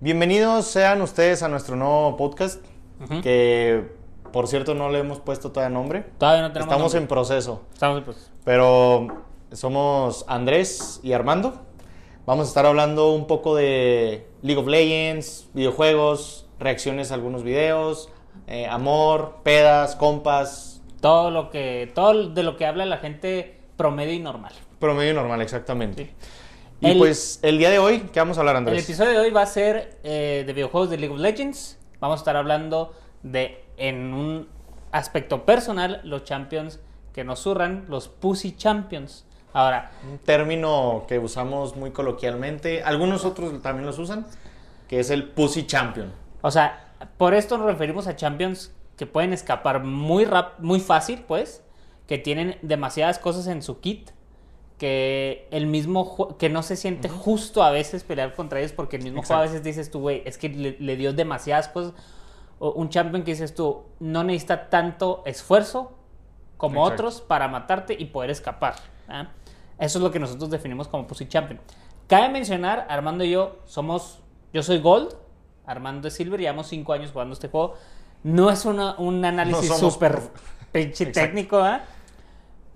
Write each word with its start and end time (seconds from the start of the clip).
Bienvenidos 0.00 0.66
sean 0.66 1.02
ustedes 1.02 1.42
a 1.42 1.48
nuestro 1.48 1.74
nuevo 1.76 2.16
podcast, 2.16 2.64
que 3.22 3.90
por 4.32 4.46
cierto 4.46 4.74
no 4.74 4.90
le 4.90 5.00
hemos 5.00 5.18
puesto 5.20 5.50
todavía 5.50 5.74
nombre. 5.76 6.04
Todavía 6.18 6.42
no 6.42 6.48
tenemos 6.52 6.66
Estamos 6.72 6.92
nombre. 6.92 7.00
en 7.02 7.08
proceso, 7.08 7.62
Estamos 7.72 7.98
en 7.98 8.04
proceso. 8.04 8.30
pero 8.44 9.24
somos 9.52 10.24
Andrés 10.28 11.00
y 11.02 11.12
Armando. 11.12 11.62
Vamos 12.26 12.46
a 12.46 12.48
estar 12.48 12.66
hablando 12.66 13.10
un 13.12 13.26
poco 13.26 13.56
de 13.56 14.28
League 14.42 14.60
of 14.60 14.68
Legends, 14.68 15.48
videojuegos, 15.54 16.46
reacciones 16.60 17.10
a 17.10 17.14
algunos 17.14 17.42
videos, 17.42 18.10
eh, 18.46 18.66
amor, 18.66 19.38
pedas, 19.42 19.96
compas, 19.96 20.80
Todo 21.00 21.30
lo 21.30 21.50
que, 21.50 21.90
todo 21.94 22.28
de 22.28 22.42
lo 22.42 22.56
que 22.56 22.66
habla 22.66 22.84
la 22.86 22.98
gente 22.98 23.58
promedio 23.76 24.12
y 24.12 24.18
normal. 24.20 24.52
promedio 24.78 25.14
normal, 25.14 25.40
exactamente. 25.40 26.04
Sí. 26.04 26.10
Y 26.80 26.86
El- 26.90 26.98
pues 26.98 27.40
el 27.42 27.58
día 27.58 27.70
de 27.70 27.78
hoy, 27.78 28.00
¿qué 28.12 28.20
vamos 28.20 28.36
a 28.38 28.40
hablar, 28.40 28.54
El 28.54 28.58
Andrés? 28.58 28.84
episodio 28.84 29.10
de 29.12 29.18
hoy 29.18 29.30
va 29.30 29.42
a 29.42 29.46
ser 29.46 29.98
eh, 30.04 30.44
de 30.46 30.52
videojuegos 30.52 30.90
de 30.90 30.98
League 30.98 31.12
of 31.14 31.20
Legends. 31.20 31.78
Vamos 32.00 32.18
a 32.18 32.20
estar 32.20 32.36
hablando 32.36 32.94
de, 33.22 33.64
en 33.76 34.14
un 34.14 34.48
aspecto 34.92 35.44
personal, 35.44 36.00
los 36.04 36.22
champions 36.24 36.78
que 37.12 37.24
nos 37.24 37.40
surran, 37.40 37.86
los 37.88 38.08
Pussy 38.08 38.52
Champions. 38.56 39.24
Ahora, 39.52 39.90
Un 40.08 40.18
término 40.18 41.04
que 41.08 41.18
usamos 41.18 41.74
muy 41.74 41.90
coloquialmente, 41.90 42.82
algunos 42.84 43.24
otros 43.24 43.60
también 43.60 43.86
los 43.86 43.98
usan, 43.98 44.26
que 44.86 45.00
es 45.00 45.10
el 45.10 45.24
Pussy 45.30 45.66
Champion. 45.66 46.12
o 46.42 46.50
sea, 46.52 46.92
por 47.16 47.34
esto 47.34 47.58
nos 47.58 47.66
referimos 47.66 48.06
a 48.06 48.14
champions 48.14 48.72
que 48.96 49.06
pueden 49.06 49.32
escapar 49.32 49.82
muy 49.82 50.24
rap 50.24 50.58
muy 50.60 50.78
fácil, 50.80 51.24
pues, 51.26 51.64
que 52.06 52.18
tienen 52.18 52.56
demasiadas 52.62 53.18
cosas 53.18 53.46
en 53.48 53.62
su 53.62 53.80
kit, 53.80 54.10
que 54.78 55.48
el 55.50 55.66
mismo 55.66 56.36
que 56.38 56.48
no 56.48 56.62
se 56.62 56.76
siente 56.76 57.08
justo 57.08 57.62
a 57.62 57.70
veces 57.70 58.04
pelear 58.04 58.34
contra 58.34 58.60
ellos 58.60 58.72
porque 58.72 58.96
el 58.96 59.02
mismo 59.02 59.22
juego 59.22 59.42
a 59.42 59.44
veces 59.44 59.62
dices 59.62 59.90
tú, 59.90 60.00
güey, 60.00 60.22
es 60.24 60.38
que 60.38 60.48
le, 60.48 60.76
le 60.78 60.96
dio 60.96 61.12
demasiadas 61.12 61.68
cosas. 61.68 61.92
O 62.60 62.72
un 62.72 62.88
champion 62.88 63.22
que 63.22 63.32
dices 63.32 63.54
tú, 63.54 63.82
no 64.00 64.24
necesita 64.24 64.68
tanto 64.68 65.22
esfuerzo 65.26 65.92
como 66.56 66.80
Exacto. 66.82 66.94
otros 67.06 67.20
para 67.20 67.46
matarte 67.48 67.94
y 67.98 68.06
poder 68.06 68.30
escapar. 68.30 68.74
¿ah? 69.08 69.28
Eso 69.78 69.98
es 69.98 70.02
lo 70.02 70.10
que 70.10 70.18
nosotros 70.18 70.50
definimos 70.50 70.88
como 70.88 71.06
Pussy 71.06 71.26
Champion. 71.28 71.60
Cabe 72.08 72.28
mencionar, 72.30 72.86
Armando 72.88 73.22
y 73.22 73.30
yo 73.30 73.58
somos, 73.66 74.20
yo 74.52 74.62
soy 74.62 74.80
Gold, 74.80 75.14
Armando 75.66 76.08
es 76.08 76.14
Silver, 76.14 76.40
llevamos 76.40 76.66
cinco 76.68 76.92
años 76.92 77.12
jugando 77.12 77.34
este 77.34 77.48
juego. 77.48 77.74
No 78.24 78.50
es 78.50 78.64
una- 78.64 78.96
un 78.98 79.24
análisis 79.24 79.68
No 79.70 79.76
súper 79.90 80.18
pinche 80.72 81.06
técnico, 81.06 81.58
¿ah? 81.58 81.82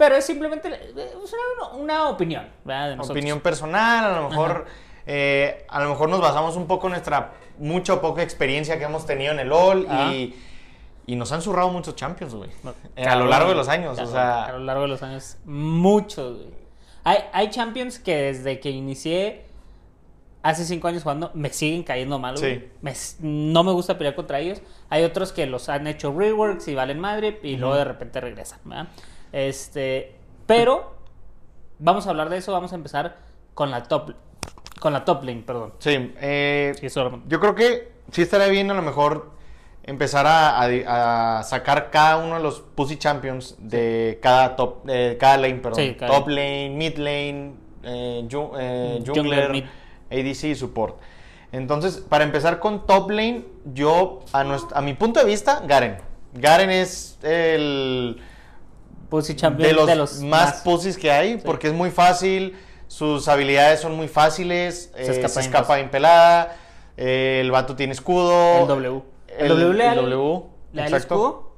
Pero 0.03 0.17
es 0.17 0.25
simplemente 0.27 0.69
eh, 0.69 1.12
una, 1.14 1.81
una 1.81 2.08
opinión, 2.08 2.48
¿verdad? 2.64 2.97
De. 2.97 3.12
Opinión 3.12 3.39
personal, 3.39 4.05
a 4.05 4.20
lo 4.20 4.31
mejor, 4.31 4.67
eh, 5.06 5.64
a 5.69 5.81
lo 5.81 5.91
mejor 5.91 6.09
nos 6.09 6.20
basamos 6.20 6.56
un 6.56 6.67
poco 6.67 6.89
en 6.89 6.94
nuestra 6.94 7.34
mucha 7.59 7.94
o 7.94 8.00
poca 8.00 8.20
experiencia 8.20 8.78
que 8.78 8.84
hemos 8.84 9.06
tenido 9.06 9.31
en 9.31 9.39
el 9.39 9.48
LOL 9.48 9.86
y, 10.11 10.34
y 11.06 11.14
nos 11.14 11.31
han 11.31 11.41
zurrado 11.41 11.69
muchos 11.69 11.94
champions, 11.94 12.34
güey. 12.34 12.50
No, 12.64 12.75
Eh, 12.97 13.05
a 13.06 13.14
lo 13.14 13.27
largo 13.27 13.50
de 13.50 13.55
los 13.55 13.69
años, 13.69 13.92
o 13.92 13.97
cabrón, 13.97 14.12
sea, 14.12 14.44
A 14.47 14.53
lo 14.55 14.59
largo 14.64 14.83
de 14.83 14.89
los 14.89 15.05
años, 15.05 15.36
muchos, 15.44 16.39
güey. 16.39 16.62
Hay, 17.05 17.19
hay 17.33 17.50
champions 17.50 18.00
que 18.00 18.16
desde 18.16 18.59
que 18.59 18.70
inicié 18.70 19.44
hace 20.42 20.64
cinco 20.64 20.89
años 20.89 21.05
jugando 21.05 21.31
me 21.34 21.50
siguen 21.50 21.84
cayendo 21.84 22.19
mal, 22.19 22.37
güey. 22.37 22.69
Sí. 22.83 23.16
No 23.20 23.62
me 23.62 23.70
gusta 23.70 23.97
pelear 23.98 24.16
contra 24.16 24.41
ellos. 24.41 24.62
Hay 24.91 25.05
otros 25.05 25.31
que 25.33 25.47
los 25.47 25.69
han 25.69 25.87
hecho 25.87 26.12
reworks 26.12 26.66
y 26.66 26.75
valen 26.75 26.98
madre 26.98 27.39
y 27.44 27.56
luego 27.56 27.77
de 27.77 27.84
repente 27.84 28.20
regresan, 28.20 28.59
¿verdad? 28.64 28.89
Este, 29.33 30.14
pero 30.47 30.92
vamos 31.78 32.06
a 32.06 32.11
hablar 32.11 32.28
de 32.28 32.36
eso, 32.38 32.52
vamos 32.52 32.72
a 32.72 32.77
empezar 32.77 33.16
con 33.55 33.70
la 33.70 33.84
top, 33.84 34.12
con 34.80 34.92
la 34.92 35.05
top 35.05 35.25
lane, 35.25 35.42
perdón. 35.47 35.72
sí, 35.78 36.14
eh, 36.20 36.75
Sí, 36.78 36.88
yo 37.28 37.41
creo 37.41 37.55
que 37.55 37.92
sí 38.10 38.22
estaría 38.22 38.48
bien 38.48 38.70
a 38.70 38.75
lo 38.75 38.83
mejor 38.83 39.30
empezar 39.84 40.27
a, 40.27 40.60
a- 40.60 41.38
a 41.38 41.42
sacar 41.42 41.91
cada 41.91 42.19
uno 42.19 42.36
de 42.36 42.42
los 42.42 42.60
Pussy 42.60 42.97
Champions 42.98 43.56
de 43.58 44.19
cada 44.22 44.55
top, 44.55 44.84
de 44.84 45.16
cada 45.19 45.38
lane, 45.38 45.56
perdón. 45.56 45.76
Sí, 45.81 45.94
cada 45.99 46.19
top 46.19 46.28
lane, 46.28 46.70
mid 46.70 46.97
lane, 46.99 47.54
eh, 47.82 48.25
ju- 48.31 48.53
eh, 48.59 48.99
Mm, 49.00 49.06
jungler. 49.06 49.64
ADC 50.10 50.44
y 50.50 50.54
support. 50.54 50.99
Entonces, 51.53 51.97
para 52.06 52.22
empezar 52.25 52.59
con 52.59 52.87
top 52.87 53.10
lane, 53.10 53.44
yo, 53.64 54.20
a, 54.32 54.44
nuestro- 54.44 54.76
a 54.76 54.82
mi 54.82 54.93
punto 54.94 55.20
de 55.20 55.26
vista, 55.26 55.62
Garen. 55.66 55.97
Garen 56.34 56.70
es 56.70 57.19
el 57.22 58.22
Pussy 59.12 59.37
champion 59.37 59.87
de 59.87 59.95
los, 59.95 60.21
más, 60.23 60.62
pussies 60.62 60.97
que 60.97 61.11
hay, 61.11 61.37
porque 61.37 61.67
es 61.69 61.75
muy 61.75 61.91
fácil, 61.91 62.56
sus 62.89 63.28
habilidades 63.28 63.78
son 63.81 63.95
muy 63.95 64.09
fáciles, 64.09 64.91
Se 64.95 65.03
eh, 65.03 65.05
se 65.05 65.12
escapa 65.21 65.41
escapa, 65.41 65.75
bien 65.75 65.87
bien 65.87 65.91
pelada, 65.91 66.56
eh, 66.97 67.39
el 67.43 67.50
vato 67.50 67.77
tiene 67.77 67.93
escudo. 67.93 68.62
El 68.62 68.69
W. 68.69 69.03
El, 69.39 69.49
W 69.49 69.73
le 69.75 69.84
da 69.84 69.93
el 69.93 69.99
el- 69.99 70.11
W, 70.11 70.43
Le 70.73 70.87
el 70.87 70.95
escudo, 70.95 71.53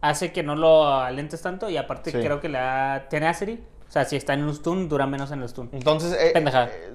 hace 0.00 0.32
que 0.32 0.42
no 0.42 0.56
lo 0.56 0.88
alentes 0.94 1.42
tanto 1.42 1.68
y 1.68 1.76
aparte 1.76 2.10
Sí. 2.10 2.16
creo 2.18 2.40
que 2.40 2.48
le 2.48 2.56
da 2.58 3.06
tenacity. 3.10 3.60
O 3.86 3.92
sea, 3.94 4.06
si 4.06 4.16
está 4.16 4.32
en 4.32 4.42
un 4.44 4.54
stun, 4.54 4.88
dura 4.88 5.06
menos 5.06 5.30
en 5.30 5.42
el 5.42 5.48
stun. 5.48 5.68
Entonces, 5.72 6.16
eh, 6.18 6.30
Pendejada. 6.32 6.66
eh, 6.66 6.90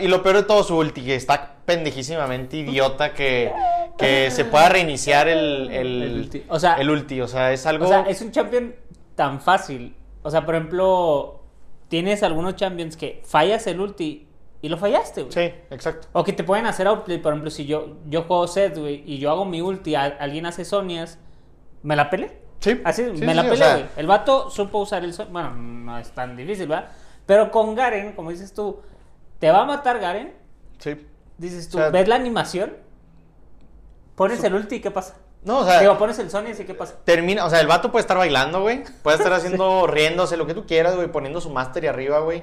y 0.00 0.06
lo 0.06 0.22
peor 0.22 0.36
de 0.36 0.42
todo, 0.44 0.62
su 0.62 0.76
ulti, 0.76 1.02
que 1.02 1.14
está 1.16 1.56
pendejísimamente 1.64 2.58
idiota 2.58 3.14
que, 3.14 3.52
que 3.98 4.30
se 4.30 4.44
pueda 4.44 4.68
reiniciar 4.68 5.26
el, 5.28 5.70
el, 5.72 6.02
El 6.02 6.14
ulti. 6.20 6.44
O 6.48 6.60
sea- 6.60 6.74
el 6.74 6.88
ulti. 6.90 7.20
O 7.20 7.26
sea, 7.26 7.52
es 7.52 7.66
algo... 7.66 7.86
O 7.86 7.88
sea, 7.88 8.02
es 8.02 8.20
un 8.22 8.30
champion 8.30 8.74
tan 9.16 9.40
fácil. 9.40 9.96
O 10.22 10.30
sea, 10.30 10.46
por 10.46 10.54
ejemplo, 10.54 11.42
tienes 11.88 12.22
algunos 12.22 12.54
champions 12.56 12.96
que 12.96 13.22
fallas 13.24 13.66
el 13.66 13.80
ulti 13.80 14.28
y 14.62 14.68
lo 14.68 14.76
fallaste, 14.76 15.22
güey. 15.22 15.32
Sí, 15.32 15.54
exacto. 15.70 16.08
O 16.12 16.22
que 16.24 16.32
te 16.32 16.44
pueden 16.44 16.66
hacer 16.66 16.86
outplay. 16.86 17.18
Por 17.18 17.32
ejemplo, 17.32 17.50
si 17.50 17.66
yo, 17.66 17.96
yo 18.08 18.22
juego 18.22 18.46
set, 18.46 18.76
güey, 18.78 19.02
y 19.06 19.18
yo 19.18 19.30
hago 19.30 19.44
mi 19.44 19.60
ulti, 19.60 19.94
a- 19.94 20.04
alguien 20.20 20.46
hace 20.46 20.64
Sonias, 20.64 21.18
¿me 21.82 21.96
la 21.96 22.08
pele? 22.10 22.40
Sí, 22.60 22.80
Así, 22.84 23.04
sí, 23.14 23.24
me 23.24 23.34
la 23.34 23.42
sí, 23.42 23.48
o 23.50 23.56
sea, 23.56 23.72
güey. 23.74 23.86
El 23.96 24.06
vato 24.06 24.50
supo 24.50 24.78
usar 24.78 25.04
el 25.04 25.12
son- 25.12 25.32
Bueno, 25.32 25.54
no 25.54 25.98
es 25.98 26.10
tan 26.12 26.36
difícil, 26.36 26.66
¿verdad? 26.68 26.90
Pero 27.26 27.50
con 27.50 27.74
Garen, 27.74 28.12
como 28.12 28.30
dices 28.30 28.54
tú, 28.54 28.80
te 29.38 29.50
va 29.50 29.62
a 29.62 29.64
matar 29.66 29.98
Garen. 29.98 30.34
Sí. 30.78 30.96
Dices 31.38 31.68
tú, 31.68 31.78
O 31.78 31.80
sea- 31.82 31.90
ves 31.90 32.08
la 32.08 32.14
animación, 32.16 32.72
pones 34.14 34.42
el 34.44 34.54
ulti 34.54 34.76
y 34.76 34.80
¿qué 34.80 34.90
pasa? 34.90 35.16
No, 35.44 35.60
o 35.60 35.64
sea, 35.64 35.80
Digo, 35.80 35.96
pones 35.96 36.18
el 36.18 36.28
Sonias 36.30 36.58
y 36.58 36.64
¿qué 36.64 36.74
pasa? 36.74 36.94
termina, 37.04 37.44
o 37.44 37.50
sea, 37.50 37.60
el 37.60 37.66
vato 37.68 37.92
puede 37.92 38.00
estar 38.00 38.16
bailando, 38.18 38.62
güey. 38.62 38.82
Puede 39.02 39.16
estar 39.16 39.32
haciendo, 39.34 39.86
riéndose, 39.86 40.36
lo 40.36 40.46
que 40.46 40.54
tú 40.54 40.66
quieras, 40.66 40.96
güey, 40.96 41.06
poniendo 41.10 41.40
su 41.40 41.50
mastery 41.50 41.86
arriba, 41.86 42.18
güey. 42.20 42.42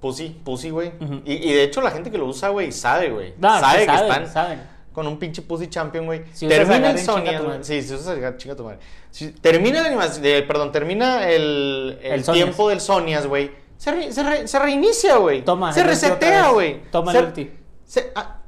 Pussy, 0.00 0.28
pussy, 0.44 0.70
güey. 0.70 0.92
Y, 1.24 1.32
y 1.50 1.52
de 1.52 1.62
hecho, 1.64 1.80
la 1.80 1.90
gente 1.90 2.10
que 2.10 2.18
lo 2.18 2.26
usa, 2.26 2.50
güey, 2.50 2.70
sabe, 2.72 3.10
güey. 3.10 3.34
No, 3.38 3.58
sabe 3.58 3.80
que 3.80 3.86
saben, 3.86 4.02
están 4.10 4.32
saben. 4.32 4.62
con 4.92 5.06
un 5.06 5.18
pinche 5.18 5.40
pussy 5.42 5.68
champion, 5.68 6.04
güey. 6.06 6.24
Si 6.32 6.46
termina 6.46 6.90
el 6.90 7.42
madre. 7.42 7.64
Sí, 7.64 7.82
si 7.82 7.94
usas 7.94 8.18
Garen, 8.18 8.36
chinga 8.38 8.54
tu 8.54 8.64
madre. 8.64 8.78
Si- 9.10 9.30
termina 9.32 9.80
la 9.80 9.86
animación, 9.88 10.22
perdón, 10.46 10.70
termina 10.72 11.28
el, 11.30 11.98
el, 12.02 12.12
El 12.12 12.22
tiempo 12.24 12.68
del 12.68 12.80
Sonias, 12.82 13.26
güey. 13.26 13.50
Se, 13.78 13.90
re- 13.90 14.12
se, 14.12 14.22
re- 14.22 14.46
se 14.46 14.58
reinicia, 14.58 15.16
güey. 15.16 15.42
Toma, 15.42 15.72
Se 15.72 15.80
el 15.80 15.86
resetea, 15.86 16.50
güey. 16.50 16.82
Toma 16.90 17.10
Se- 17.12 17.18
el 17.18 17.24
ulti. 17.24 17.50
se- 17.84 18.12
ah, 18.14 18.38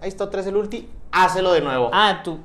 ahí 0.00 0.08
está 0.08 0.24
otra 0.24 0.38
vez 0.38 0.46
el 0.46 0.56
ulti. 0.56 0.88
Hácelo 1.12 1.52
de 1.52 1.60
nuevo. 1.62 1.90
Ah, 1.92 2.20
tu, 2.22 2.38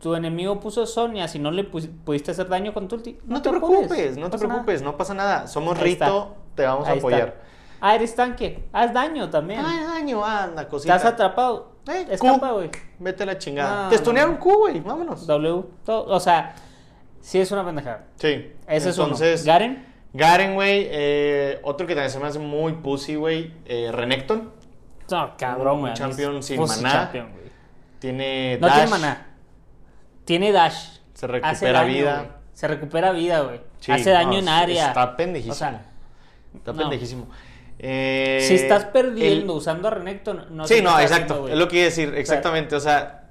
tu 0.00 0.14
enemigo 0.14 0.58
puso 0.60 0.86
Sonia, 0.86 1.28
si 1.28 1.38
no 1.38 1.50
le 1.50 1.64
pudiste 1.64 2.30
hacer 2.30 2.48
daño 2.48 2.72
con 2.72 2.88
tu 2.88 2.96
ulti. 2.96 3.18
No 3.26 3.42
te 3.42 3.50
preocupes, 3.50 3.88
preocupes, 3.88 4.16
no 4.16 4.30
te 4.30 4.36
nada. 4.36 4.48
preocupes, 4.48 4.82
no 4.82 4.96
pasa 4.96 5.14
nada. 5.14 5.46
Somos 5.46 5.78
Ahí 5.78 5.92
está. 5.92 6.06
Rito, 6.06 6.36
te 6.54 6.62
vamos 6.64 6.86
a 6.86 6.90
Ahí 6.92 6.96
está. 6.98 7.08
apoyar. 7.08 7.40
Ah, 7.82 7.94
eres 7.94 8.14
tanque. 8.14 8.64
Haz 8.72 8.92
daño 8.92 9.30
también. 9.30 9.60
Ay, 9.64 9.84
daño, 9.84 10.24
anda, 10.24 10.68
cosita. 10.68 10.96
Estás 10.96 11.12
atrapado. 11.14 11.72
Eh, 11.90 12.06
Escapa, 12.10 12.50
güey. 12.52 12.70
Vete 12.98 13.22
a 13.22 13.26
la 13.26 13.38
chingada. 13.38 13.84
No, 13.84 13.88
te 13.88 13.94
estunearon 13.96 14.34
no. 14.34 14.40
Q, 14.40 14.58
güey, 14.58 14.80
vámonos. 14.80 15.26
W. 15.26 15.64
todo- 15.84 16.04
o 16.06 16.20
sea, 16.20 16.54
sí 17.20 17.38
es 17.40 17.50
una 17.52 17.64
pendejada. 17.64 18.04
Sí. 18.16 18.52
Ese 18.66 18.90
Entonces, 18.90 19.40
es 19.40 19.42
uno. 19.44 19.52
Garen. 19.52 19.86
Garen, 20.12 20.54
güey, 20.54 20.88
eh, 20.90 21.60
otro 21.62 21.86
que 21.86 21.94
también 21.94 22.10
se 22.10 22.18
me 22.18 22.26
hace 22.26 22.38
muy 22.38 22.72
pussy, 22.74 23.14
güey, 23.16 23.54
eh, 23.64 23.90
Renekton. 23.92 24.50
No, 25.10 25.32
cabrón, 25.38 25.80
güey. 25.80 25.92
Un 25.92 25.96
champion 25.96 26.42
sin 26.42 26.60
maná. 26.60 26.90
champion. 26.92 27.28
Tiene 27.98 28.58
No 28.60 28.66
dash. 28.66 28.76
tiene 28.76 28.90
maná. 28.90 29.26
Tiene 30.30 30.52
dash. 30.52 30.76
Se 31.14 31.26
Hace 31.26 31.26
recupera 31.26 31.72
daño, 31.80 31.92
vida. 31.92 32.36
Se 32.52 32.68
recupera 32.68 33.10
vida, 33.10 33.40
güey. 33.40 33.60
Sí, 33.80 33.90
Hace 33.90 34.10
daño 34.10 34.30
no, 34.30 34.38
en 34.38 34.48
área. 34.48 34.86
Está 34.88 35.16
pendejísimo. 35.16 35.52
O 35.52 35.56
sea, 35.56 35.86
está 36.54 36.72
no. 36.72 36.78
pendejísimo. 36.78 37.26
Eh, 37.80 38.38
si 38.46 38.54
estás 38.54 38.84
perdiendo 38.84 39.52
el- 39.54 39.58
usando 39.58 39.88
a 39.88 39.90
Renekton, 39.90 40.46
no 40.56 40.68
sí, 40.68 40.82
no, 40.82 40.96
exacto. 41.00 41.32
haciendo, 41.34 41.48
es 41.48 41.58
lo 41.58 41.66
que 41.66 41.76
iba 41.78 41.82
a 41.82 41.86
decir, 41.86 42.14
exactamente. 42.14 42.76
O 42.76 42.80
sea, 42.80 43.24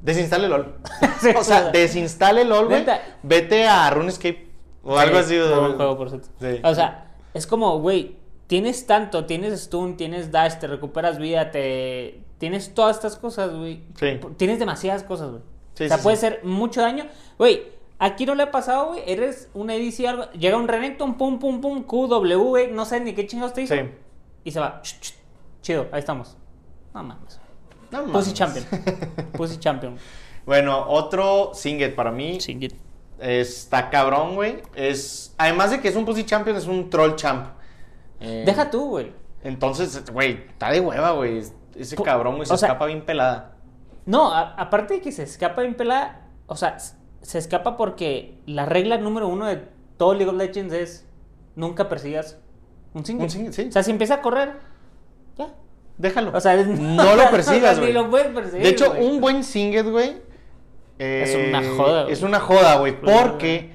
desinstale 0.00 0.48
LOL. 0.48 0.76
O 1.38 1.44
sea, 1.44 1.64
desinstale 1.72 2.46
LOL, 2.46 2.68
güey. 2.68 2.86
Vete 3.22 3.66
a 3.68 3.90
RuneScape 3.90 4.48
o 4.82 4.94
Sí, 4.96 5.02
algo 5.04 5.18
así. 5.18 5.34
muy 5.34 5.42
o- 5.42 5.60
buen 5.60 5.76
juego, 5.76 5.98
por 5.98 6.08
cierto. 6.08 6.28
Sí. 6.40 6.60
O 6.64 6.74
sea, 6.74 7.12
es 7.34 7.46
como, 7.46 7.80
güey, 7.80 8.16
tienes 8.46 8.86
tanto, 8.86 9.26
tienes 9.26 9.60
stun, 9.60 9.98
tienes 9.98 10.32
dash, 10.32 10.54
te 10.54 10.68
recuperas 10.68 11.18
vida, 11.18 11.50
te 11.50 12.22
tienes 12.38 12.72
todas 12.72 12.96
estas 12.96 13.16
cosas, 13.16 13.52
güey. 13.54 13.82
Sí. 14.00 14.18
Tienes 14.38 14.58
demasiadas 14.58 15.02
cosas, 15.02 15.32
güey. 15.32 15.42
Sí, 15.76 15.84
o 15.84 15.88
sea, 15.88 15.98
sí, 15.98 16.02
puede 16.02 16.16
sí. 16.16 16.20
ser 16.22 16.40
mucho 16.44 16.80
daño. 16.80 17.06
Güey, 17.38 17.62
aquí 17.98 18.26
no 18.26 18.34
le 18.34 18.42
ha 18.44 18.50
pasado, 18.50 18.88
güey. 18.88 19.02
Eres 19.06 19.48
un 19.54 19.70
ADC 19.70 20.06
algo. 20.08 20.24
Llega 20.32 20.56
un 20.56 20.66
Renekton, 20.68 21.16
pum, 21.16 21.38
pum, 21.38 21.60
pum, 21.60 21.84
QW, 21.84 22.38
güey. 22.38 22.70
No 22.72 22.84
sé 22.84 22.98
ni 23.00 23.12
qué 23.14 23.26
chingados 23.26 23.52
te 23.54 23.62
hizo. 23.62 23.74
Sí. 23.74 23.80
Y 24.44 24.50
se 24.50 24.58
va. 24.60 24.80
Ch, 24.82 24.98
ch, 25.00 25.14
Chido, 25.62 25.86
ahí 25.92 25.98
estamos. 26.00 26.36
No 26.94 27.02
mames. 27.02 27.40
No 27.90 28.00
Pussy 28.04 28.10
mames. 28.12 28.34
Champion. 28.34 28.64
Pussy 29.32 29.58
Champion. 29.58 29.96
Bueno, 30.46 30.86
otro 30.88 31.50
Singed 31.54 31.94
para 31.94 32.10
mí 32.12 32.40
Singed. 32.40 32.72
está 33.18 33.90
cabrón, 33.90 34.34
güey. 34.36 34.62
Es, 34.74 35.34
además 35.38 35.70
de 35.72 35.80
que 35.80 35.88
es 35.88 35.96
un 35.96 36.04
Pussy 36.04 36.24
Champion, 36.24 36.56
es 36.56 36.66
un 36.66 36.88
Troll 36.88 37.16
Champ. 37.16 37.48
Eh, 38.20 38.44
Deja 38.46 38.70
tú, 38.70 38.88
güey. 38.90 39.12
Entonces, 39.42 40.08
güey, 40.10 40.44
está 40.48 40.70
de 40.70 40.80
hueva, 40.80 41.10
güey. 41.12 41.42
Ese 41.74 41.96
cabrón, 41.96 42.36
güey, 42.36 42.46
se 42.46 42.54
o 42.54 42.56
sea- 42.56 42.68
escapa 42.68 42.86
bien 42.86 43.04
pelada. 43.04 43.55
No, 44.06 44.32
a- 44.32 44.54
aparte 44.54 44.94
de 44.94 45.00
que 45.00 45.12
se 45.12 45.22
escapa 45.24 45.64
en 45.64 45.74
pelada, 45.74 46.28
o 46.46 46.56
sea, 46.56 46.78
se 46.78 47.38
escapa 47.38 47.76
porque 47.76 48.38
la 48.46 48.64
regla 48.66 48.98
número 48.98 49.28
uno 49.28 49.46
de 49.46 49.62
todo 49.96 50.14
League 50.14 50.30
of 50.30 50.36
Legends 50.36 50.72
es 50.72 51.06
nunca 51.56 51.88
persigas 51.88 52.38
un 52.94 53.04
single. 53.04 53.24
Un 53.24 53.30
single, 53.30 53.52
sí. 53.52 53.66
O 53.68 53.72
sea, 53.72 53.82
si 53.82 53.90
empieza 53.90 54.14
a 54.14 54.20
correr, 54.22 54.54
ya. 55.36 55.48
Déjalo. 55.98 56.30
O 56.34 56.40
sea, 56.40 56.54
es- 56.54 56.66
no 56.66 57.14
lo 57.16 57.22
persigas, 57.30 57.78
güey. 57.78 57.92
De 58.62 58.68
hecho, 58.68 58.92
un 59.00 59.20
buen 59.20 59.42
Singed, 59.44 59.90
güey. 59.90 60.16
eh, 60.98 61.22
Es 61.26 61.34
una 61.48 61.76
joda, 61.76 62.02
güey. 62.02 62.12
Es 62.12 62.22
una 62.22 62.40
joda, 62.40 62.76
güey. 62.78 63.00
Porque, 63.00 63.72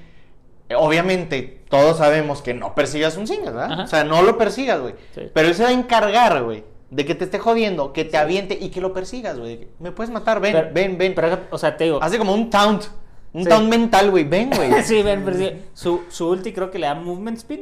eh, 0.68 0.74
obviamente, 0.76 1.62
todos 1.68 1.98
sabemos 1.98 2.42
que 2.42 2.54
no 2.54 2.74
persigas 2.74 3.16
un 3.16 3.26
Singed, 3.26 3.44
¿verdad? 3.46 3.72
Ajá. 3.72 3.82
O 3.84 3.86
sea, 3.86 4.04
no 4.04 4.22
lo 4.22 4.38
persigas, 4.38 4.80
güey. 4.80 4.94
Sí. 5.14 5.30
Pero 5.32 5.48
él 5.48 5.54
se 5.54 5.62
va 5.62 5.68
a 5.68 5.72
encargar, 5.72 6.42
güey. 6.42 6.64
De 6.92 7.04
que 7.06 7.14
te 7.14 7.24
esté 7.24 7.38
jodiendo, 7.38 7.92
que 7.92 8.04
te 8.04 8.18
aviente 8.18 8.56
y 8.60 8.68
que 8.68 8.80
lo 8.82 8.92
persigas, 8.92 9.38
güey. 9.38 9.68
Me 9.78 9.92
puedes 9.92 10.12
matar, 10.12 10.40
ven, 10.40 10.52
Pero- 10.52 10.70
ven, 10.74 10.98
ven. 10.98 11.14
Pero, 11.14 11.38
o 11.50 11.56
sea, 11.58 11.76
te 11.76 11.84
digo. 11.84 11.98
Hace 12.02 12.18
como 12.18 12.34
un 12.34 12.50
taunt. 12.50 12.84
Un 13.32 13.44
Sí. 13.44 13.48
taunt 13.48 13.68
mental, 13.70 14.10
güey. 14.10 14.24
Ven, 14.24 14.50
güey. 14.54 14.70
sí, 14.84 15.02
ven, 15.02 15.24
persigue. 15.24 15.62
Su, 15.72 16.02
su 16.10 16.28
ulti 16.28 16.52
creo 16.52 16.70
que 16.70 16.78
le 16.78 16.86
da 16.86 16.94
movement 16.94 17.38
speed. 17.38 17.60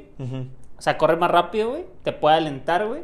O 0.76 0.82
sea, 0.82 0.98
corre 0.98 1.16
más 1.16 1.30
rápido, 1.30 1.70
güey. 1.70 1.86
Te 2.02 2.12
puede 2.12 2.36
alentar, 2.36 2.86
güey. 2.88 3.02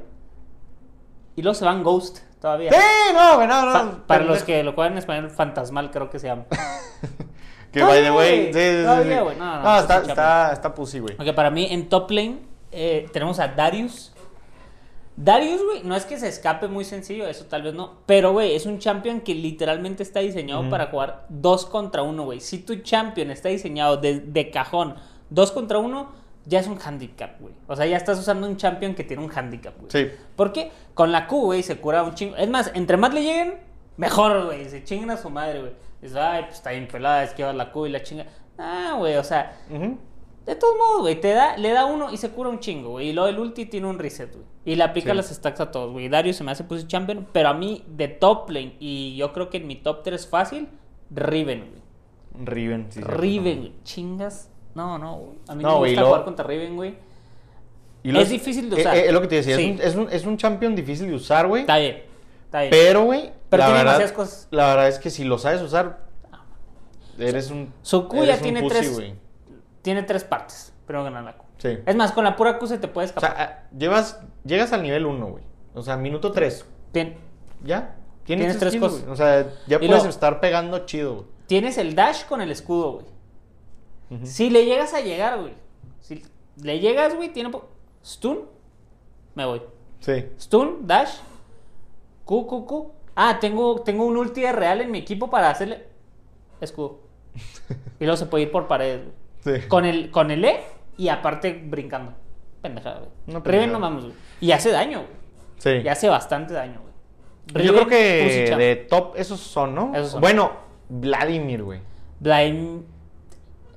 Y 1.37 1.43
luego 1.43 1.55
se 1.55 1.64
van 1.64 1.82
Ghost 1.84 2.19
todavía. 2.40 2.73
Sí, 2.73 2.78
no, 3.14 3.37
güey, 3.37 3.46
no, 3.46 3.84
no. 3.84 4.06
Para 4.06 4.25
los 4.25 4.43
que 4.43 4.62
lo 4.64 4.73
juegan 4.73 4.94
en 4.94 4.99
español, 4.99 5.31
fantasmal 5.31 5.90
creo 5.93 6.11
que 6.11 6.19
se 6.19 6.26
llama. 6.28 6.44
Que 7.73 7.82
by 7.82 8.02
the 8.02 8.11
way. 8.11 8.46
Sí, 8.55 8.82
Todavía, 8.84 9.20
güey. 9.20 9.37
No, 9.37 9.56
no, 9.56 9.62
No, 9.62 9.78
está, 9.81 9.99
está, 10.00 10.52
está 10.52 10.75
pussy, 10.75 10.99
güey. 10.99 11.14
Porque 11.14 11.34
para 11.34 11.50
mí 11.50 11.67
en 11.70 11.88
top 11.90 12.11
lane 12.11 12.38
eh, 12.73 13.06
tenemos 13.12 13.38
a 13.38 13.49
Darius. 13.49 14.14
Darius, 15.16 15.62
güey, 15.64 15.82
no 15.82 15.96
es 15.96 16.04
que 16.04 16.18
se 16.18 16.28
escape 16.28 16.68
muy 16.68 16.84
sencillo, 16.84 17.26
eso 17.26 17.46
tal 17.46 17.62
vez 17.62 17.74
no. 17.74 17.94
Pero, 18.04 18.32
güey, 18.32 18.54
es 18.54 18.66
un 18.66 18.78
champion 18.78 19.20
que 19.20 19.34
literalmente 19.34 20.02
está 20.02 20.20
diseñado 20.20 20.68
para 20.68 20.88
jugar 20.88 21.24
dos 21.30 21.64
contra 21.64 22.02
uno, 22.02 22.24
güey. 22.24 22.40
Si 22.40 22.58
tu 22.58 22.76
champion 22.76 23.30
está 23.30 23.48
diseñado 23.48 23.96
de, 23.96 24.20
de 24.20 24.50
cajón 24.50 24.96
dos 25.30 25.52
contra 25.52 25.78
uno, 25.78 26.12
ya 26.44 26.60
es 26.60 26.66
un 26.68 26.78
handicap, 26.78 27.40
güey. 27.40 27.54
O 27.66 27.74
sea, 27.74 27.86
ya 27.86 27.96
estás 27.96 28.18
usando 28.18 28.46
un 28.46 28.56
champion 28.56 28.94
que 28.94 29.04
tiene 29.04 29.24
un 29.24 29.30
handicap, 29.36 29.74
güey. 29.78 29.90
Sí. 29.90 30.12
Porque 30.36 30.70
con 30.94 31.12
la 31.12 31.26
Q, 31.26 31.40
güey, 31.40 31.62
se 31.62 31.78
cura 31.78 32.02
un 32.02 32.14
chingo. 32.14 32.36
Es 32.36 32.48
más, 32.48 32.70
entre 32.74 32.96
más 32.96 33.12
le 33.14 33.22
lleguen, 33.22 33.54
mejor, 33.96 34.44
güey. 34.46 34.68
Se 34.68 34.84
chingan 34.84 35.10
a 35.10 35.16
su 35.16 35.30
madre, 35.30 35.60
güey. 35.60 35.72
Dices, 36.00 36.16
ay, 36.16 36.42
pues 36.44 36.56
está 36.56 36.70
bien 36.70 36.86
pelada, 36.86 37.24
es 37.24 37.32
que 37.32 37.42
va 37.42 37.52
la 37.52 37.72
Q 37.72 37.86
y 37.86 37.90
la 37.90 38.02
chinga. 38.02 38.26
Ah, 38.58 38.94
güey, 38.98 39.16
o 39.16 39.24
sea. 39.24 39.56
De 40.46 40.54
todos 40.54 40.76
modos, 40.76 41.00
güey, 41.02 41.20
te 41.20 41.28
da, 41.32 41.56
le 41.56 41.70
da 41.72 41.84
uno 41.87 42.12
y 42.12 42.16
se 42.16 42.31
cura 42.31 42.48
un 42.48 42.60
chingo, 42.60 42.90
güey. 42.90 43.08
Y 43.08 43.12
luego 43.12 43.28
el 43.28 43.38
ulti 43.38 43.66
tiene 43.66 43.87
un 43.88 43.98
reset, 43.98 44.32
güey. 44.32 44.44
Y 44.64 44.75
le 44.76 44.84
aplica 44.84 45.10
Sí. 45.10 45.16
las 45.16 45.28
stacks 45.28 45.60
a 45.60 45.70
todos, 45.70 45.93
güey. 45.93 46.08
Darius 46.08 46.37
se 46.37 46.44
me 46.44 46.52
hace 46.52 46.64
pussy 46.64 46.87
champion, 46.87 47.26
pero 47.32 47.48
a 47.48 47.54
mí, 47.54 47.84
de 47.88 48.08
top 48.08 48.50
lane, 48.50 48.76
y 48.81 49.16
yo 49.16 49.32
creo 49.32 49.50
que 49.50 49.56
en 49.58 49.66
mi 49.66 49.76
top 49.76 50.02
3 50.02 50.26
fácil, 50.26 50.69
Riven, 51.10 51.70
güey. 51.70 52.44
Riven, 52.46 52.87
sí. 52.90 53.00
Riven, 53.00 53.58
güey. 53.58 53.72
Chingas. 53.84 54.50
No, 54.75 54.98
no, 54.98 55.16
güey. 55.16 55.38
A 55.48 55.54
mí 55.54 55.62
No, 55.62 55.81
me 55.81 55.88
gusta 55.88 56.00
lo- 56.00 56.06
jugar 56.08 56.25
contra 56.25 56.44
Riven, 56.46 56.76
güey. 56.76 56.94
Y 58.02 58.16
Es 58.16 58.28
difícil 58.28 58.70
de 58.70 58.76
eh, 58.76 58.81
usar. 58.81 58.96
eh, 58.96 59.06
Es, 59.06 59.12
lo 59.12 59.20
que 59.20 59.26
te 59.28 59.34
decía, 59.37 59.56
Sí. 59.56 59.62
es, 59.64 59.81
un, 59.81 59.81
es, 59.81 59.94
un, 59.96 60.08
es 60.12 60.26
un 60.26 60.37
champion 60.37 60.76
difícil 60.76 61.08
de 61.08 61.14
usar, 61.14 61.46
güey. 61.49 61.62
Está 61.62 61.78
bien. 61.78 62.02
Está 62.44 62.60
bien. 62.60 62.70
Pero, 62.70 63.02
güey, 63.04 63.32
Pero 63.50 63.60
la 63.62 63.66
tiene 63.66 63.78
verdad, 63.81 63.92
demasiadas 63.99 64.12
cosas. 64.12 64.49
La 64.52 64.66
verdad 64.69 64.88
es 64.88 64.99
que 65.00 65.10
si 65.10 65.25
lo 65.25 65.38
sabes 65.38 65.60
usar, 65.62 66.06
eres 67.19 67.50
un. 67.50 67.72
Su 67.82 68.06
Q 68.08 68.16
eres 68.19 68.28
ya 68.28 68.34
un 68.37 68.42
tiene 68.42 68.60
pussy, 68.62 68.75
tres. 68.75 69.12
Tiene 69.87 70.03
tres 70.03 70.25
partes. 70.25 70.73
Pero 70.85 71.05
Q. 71.05 71.44
Sí. 71.59 71.79
Es 71.87 71.94
más, 71.94 72.11
con 72.11 72.25
la 72.25 72.35
pura 72.35 72.59
Q 72.59 72.67
se 72.67 72.79
te 72.79 72.88
puede 72.88 73.06
O 73.06 73.09
escapar. 73.09 73.37
sea, 73.37 73.44
ah, 73.44 73.69
llevas, 73.79 74.21
llegas 74.44 74.73
al 74.73 74.83
nivel 74.83 75.06
1, 75.06 75.27
güey. 75.29 75.44
O 75.75 75.83
sea, 75.83 75.97
minuto 75.97 76.33
3. 76.33 76.67
Tien- 76.93 77.15
Ya. 77.62 77.94
Tienes 78.25 78.47
Tienes 78.47 78.59
tres 78.59 78.77
cosas. 78.81 79.06
O 79.09 79.15
sea, 79.15 79.43
ya 79.69 79.77
Y 79.77 79.79
puedes 79.79 79.88
luego- 79.91 80.09
estar 80.09 80.41
pegando 80.41 80.85
chido, 80.87 81.15
güey. 81.15 81.27
tienes 81.47 81.79
el 81.79 81.94
dash 81.94 82.25
con 82.27 82.41
el 82.41 82.50
escudo, 82.50 83.05
güey. 84.09 84.27
Si 84.27 84.50
le 84.50 84.65
llegas 84.65 84.93
a 84.93 85.00
llegar, 85.00 85.41
güey. 85.41 85.55
Si 86.00 86.25
le 86.61 86.81
llegas, 86.81 87.15
güey, 87.15 87.33
tiene... 87.33 87.53
Stun, 88.05 88.41
me 89.37 89.44
voy. 89.47 89.62
Sí. 90.00 90.27
Stun, 90.41 90.85
dash, 90.88 91.19
Q, 92.25 92.47
Q, 92.49 92.67
Q. 92.67 92.93
Ah, 93.15 93.38
tengo, 93.41 93.83
tengo 93.83 94.05
un 94.05 94.17
ulti 94.17 94.41
de 94.41 94.50
real 94.53 94.81
en 94.81 94.91
mi 94.91 94.99
equipo 94.99 95.31
para 95.31 95.50
hacerle 95.50 95.87
escudo. 96.61 96.99
y 98.00 98.05
luego 98.05 98.17
se 98.17 98.27
puede 98.27 98.43
ir 98.44 98.50
por 98.50 98.67
paredes, 98.67 99.03
güey. 99.05 99.25
Sí. 99.46 99.69
Con 99.69 99.84
el, 99.84 100.10
con 100.10 100.32
el 100.32 100.44
E 100.44 100.60
y 100.96 101.08
aparte 101.08 101.52
brincando. 101.52 102.14
Pendejada, 102.60 102.98
güey. 102.98 103.10
Una 103.28 103.40
Riven 103.40 103.70
no 103.70 103.78
mames, 103.78 104.04
güey. 104.04 104.16
Y 104.40 104.50
hace 104.50 104.72
daño, 104.72 104.98
güey. 104.98 105.12
Sí. 105.58 105.70
Y 105.84 105.88
hace 105.88 106.08
bastante 106.08 106.52
daño, 106.52 106.81
güey. 106.81 107.64
Yo 107.64 107.72
creo 107.72 107.87
que 107.87 108.56
de 108.56 108.76
top 108.76 109.14
esos 109.16 109.38
son, 109.38 109.75
¿no? 109.75 109.94
Esos 109.94 110.12
son. 110.12 110.20
Bueno, 110.20 110.50
Vladimir, 110.88 111.62
güey. 111.62 111.81
Blind. 112.19 112.84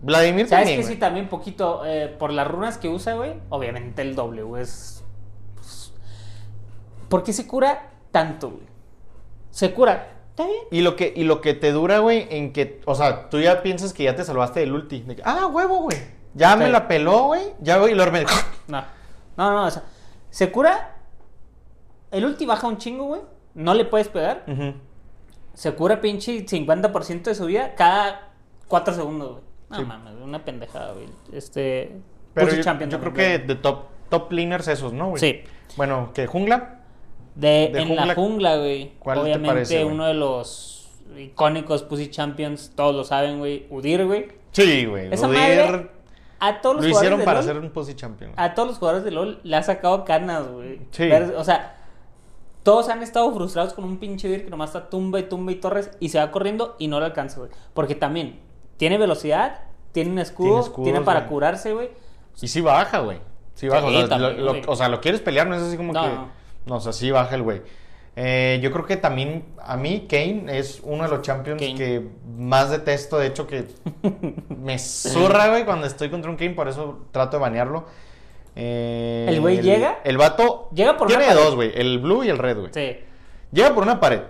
Vladimir 0.01 0.47
¿Sabes 0.47 0.65
también, 0.65 0.81
que 0.81 0.87
sí? 0.87 0.95
También 0.95 1.27
poquito, 1.27 1.83
eh, 1.85 2.07
por 2.07 2.31
las 2.31 2.47
runas 2.47 2.77
que 2.77 2.87
usa, 2.87 3.13
güey. 3.13 3.33
Obviamente 3.49 4.01
el 4.01 4.15
W 4.15 4.59
es... 4.59 5.03
pues, 5.55 5.93
¿Por 7.09 7.21
qué 7.23 7.33
se 7.33 7.45
cura 7.45 7.91
tanto, 8.11 8.49
güey? 8.49 8.63
Se 9.51 9.71
cura. 9.73 10.18
Está 10.39 10.49
bien. 10.49 10.63
Y 10.71 10.81
lo 10.81 10.95
que, 10.95 11.11
y 11.13 11.25
lo 11.25 11.41
que 11.41 11.53
te 11.53 11.73
dura, 11.73 11.99
güey, 11.99 12.25
en 12.29 12.53
que, 12.53 12.79
o 12.85 12.95
sea, 12.95 13.29
tú 13.29 13.41
ya 13.41 13.61
piensas 13.61 13.91
que 13.91 14.03
ya 14.03 14.15
te 14.15 14.23
salvaste 14.23 14.61
del 14.61 14.71
ulti. 14.71 15.01
De 15.01 15.17
que, 15.17 15.21
ah, 15.25 15.47
huevo, 15.47 15.81
güey. 15.81 15.97
Ya 16.33 16.55
me 16.55 16.69
la 16.69 16.87
peló, 16.87 17.23
güey. 17.25 17.41
Ya, 17.59 17.77
güey, 17.77 17.91
y 17.91 17.95
lo 17.95 18.09
me... 18.09 18.23
No. 18.67 18.83
No, 19.35 19.51
no, 19.51 19.65
o 19.65 19.69
sea, 19.69 19.83
se 20.29 20.49
cura. 20.49 20.95
El 22.11 22.23
ulti 22.23 22.45
baja 22.45 22.67
un 22.67 22.77
chingo, 22.77 23.05
güey. 23.05 23.21
No 23.53 23.73
le 23.73 23.83
puedes 23.83 24.07
pegar. 24.07 24.45
Se 25.53 25.75
cura 25.75 25.99
pinche 25.99 26.45
50% 26.45 27.23
de 27.23 27.35
su 27.35 27.45
vida 27.45 27.75
cada 27.75 28.29
4 28.69 28.93
segundos, 28.93 29.31
güey. 29.31 29.43
No 29.71 29.77
Sí. 29.77 29.83
mames, 29.85 30.13
una 30.21 30.45
pendejada, 30.45 30.93
güey. 30.93 31.09
Este. 31.33 31.99
Pero 32.33 32.53
yo, 32.53 32.85
yo 32.87 32.99
creo 33.01 33.13
que 33.13 33.39
de 33.39 33.55
top, 33.55 33.87
top 34.09 34.31
laners 34.31 34.69
esos, 34.69 34.93
¿no, 34.93 35.09
güey? 35.09 35.19
Sí. 35.19 35.41
Bueno, 35.75 36.11
que 36.13 36.27
jungla. 36.27 36.78
De, 37.39 37.69
De 37.73 37.81
en 37.81 37.95
la 37.95 38.15
jungla, 38.15 38.57
güey. 38.57 38.91
¿cuál 38.99 39.17
te 39.17 39.21
Obviamente 39.23 39.47
parece, 39.47 39.83
güey? 39.83 39.95
uno 39.95 40.05
de 40.07 40.13
los 40.13 40.89
icónicos 41.17 41.83
Pussy 41.83 42.09
Champions, 42.09 42.71
todos 42.75 42.95
lo 42.95 43.03
saben, 43.03 43.39
güey. 43.39 43.65
Udir, 43.69 44.05
güey. 44.05 44.27
Sí, 44.51 44.85
güey. 44.85 45.13
Esa 45.13 45.27
Udyr 45.27 45.37
madre 45.39 45.89
a 46.39 46.61
todos 46.61 46.81
Lo 46.81 46.87
hicieron 46.87 47.21
para 47.21 47.39
LoL, 47.41 47.43
ser 47.45 47.57
un 47.57 47.69
pussy 47.71 47.95
champion. 47.95 48.31
güey. 48.33 48.45
a 48.45 48.53
todos 48.55 48.69
los 48.69 48.77
jugadores 48.77 49.03
de 49.03 49.11
LoL 49.11 49.39
le 49.43 49.55
ha 49.57 49.63
sacado 49.63 50.05
canas, 50.05 50.47
güey. 50.47 50.79
Sí. 50.91 51.09
O 51.11 51.43
sea, 51.43 51.75
todos 52.63 52.89
han 52.89 53.01
estado 53.03 53.33
frustrados 53.33 53.73
con 53.73 53.83
un 53.85 53.97
pinche 53.99 54.27
Udyr 54.29 54.45
que 54.45 54.49
nomás 54.49 54.69
está 54.69 54.89
tumba 54.89 55.19
y 55.19 55.23
tumba 55.23 55.51
y 55.51 55.55
torres 55.55 55.91
y 55.99 56.09
se 56.09 56.19
va 56.19 56.31
corriendo 56.31 56.75
y 56.79 56.87
no 56.87 56.99
lo 56.99 57.05
alcanza, 57.05 57.39
güey. 57.39 57.51
Porque 57.73 57.95
también 57.95 58.39
tiene 58.77 58.97
velocidad, 58.97 59.61
tiene 59.91 60.11
un 60.11 60.19
escudo, 60.19 60.61
Tiene 60.61 60.63
tiene, 60.75 60.89
escudos, 60.89 61.05
para 61.05 61.19
güey. 61.21 61.29
curarse, 61.29 61.73
güey. 61.73 61.89
Y 62.41 62.47
sí 62.47 62.61
baja, 62.61 62.99
güey. 62.99 63.17
Sí 63.55 63.67
baja. 63.67 63.87
Sí, 63.89 63.95
o, 63.95 63.99
sea, 63.99 64.07
también, 64.09 64.37
lo, 64.37 64.43
lo- 64.45 64.51
güey. 64.51 64.63
o 64.67 64.75
sea, 64.75 64.87
lo 64.89 65.01
quieres 65.01 65.19
pelear, 65.21 65.47
no 65.47 65.55
es 65.55 65.61
así 65.63 65.75
como 65.77 65.91
No, 65.93 66.01
que. 66.01 66.07
no. 66.09 66.38
No, 66.69 66.75
o 66.75 66.79
sea, 66.79 66.93
sí 66.93 67.11
baja 67.11 67.35
el 67.35 67.41
güey. 67.41 67.61
Eh, 68.15 68.59
yo 68.61 68.71
creo 68.71 68.85
que 68.85 68.97
también 68.97 69.45
a 69.63 69.77
mí 69.77 70.05
Kane 70.09 70.45
es 70.57 70.81
uno 70.83 71.03
de 71.03 71.09
los 71.09 71.21
champions 71.21 71.61
Kane. 71.61 71.75
que 71.75 72.07
más 72.37 72.69
detesto. 72.69 73.17
De 73.17 73.27
hecho, 73.27 73.47
que 73.47 73.65
me 74.49 74.77
zurra, 74.79 75.47
güey, 75.49 75.65
cuando 75.65 75.87
estoy 75.87 76.09
contra 76.09 76.29
un 76.29 76.37
Kane. 76.37 76.51
Por 76.51 76.67
eso 76.67 77.05
trato 77.11 77.37
de 77.37 77.41
banearlo. 77.41 77.85
Eh, 78.55 79.25
¿El 79.29 79.39
güey 79.41 79.61
llega? 79.61 79.99
El 80.03 80.17
vato. 80.17 80.69
Llega 80.73 80.97
por 80.97 81.07
Tiene 81.07 81.23
una 81.25 81.33
pared. 81.33 81.45
dos, 81.45 81.55
güey. 81.55 81.71
El 81.75 81.99
blue 81.99 82.23
y 82.23 82.29
el 82.29 82.37
red, 82.37 82.57
güey. 82.57 82.71
Sí. 82.73 82.97
Llega 83.51 83.73
por 83.73 83.83
una 83.83 83.99
pared. 83.99 84.21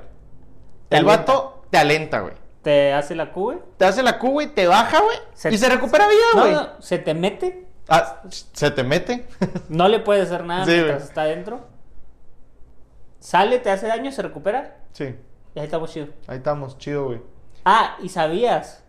El 0.89 0.99
alienta. 0.99 1.17
vato 1.17 1.63
te 1.69 1.77
alenta, 1.77 2.19
güey. 2.21 2.33
Te 2.61 2.93
hace 2.93 3.15
la 3.15 3.31
Q, 3.31 3.41
güey. 3.41 3.57
Te 3.77 3.85
hace 3.85 4.03
la 4.03 4.19
Q, 4.19 4.29
güey, 4.31 4.47
te 4.47 4.67
baja, 4.67 4.99
güey. 5.01 5.53
Y 5.53 5.57
se 5.57 5.69
recupera 5.69 6.07
vida, 6.07 6.41
güey. 6.41 6.53
no, 6.53 6.69
se 6.81 6.99
te 6.99 7.13
mete, 7.13 7.65
Ah, 7.87 8.21
se 8.29 8.69
te 8.71 8.83
mete. 8.83 9.25
no 9.69 9.87
le 9.87 9.99
puedes 9.99 10.27
hacer 10.27 10.43
nada 10.45 10.65
Sí, 10.65 10.71
mientras 10.71 11.03
está 11.03 11.21
adentro. 11.23 11.61
Sale, 13.19 13.59
te 13.59 13.69
hace 13.69 13.87
daño, 13.87 14.11
se 14.11 14.21
recupera 14.21 14.77
sí, 14.93 15.15
y 15.55 15.59
ahí 15.59 15.65
estamos 15.65 15.91
chido. 15.91 16.07
ahí 16.27 16.37
estamos, 16.37 16.77
chido, 16.77 17.05
güey. 17.05 17.21
Ah, 17.65 17.97
¿y 18.01 18.09
sabías 18.09 18.83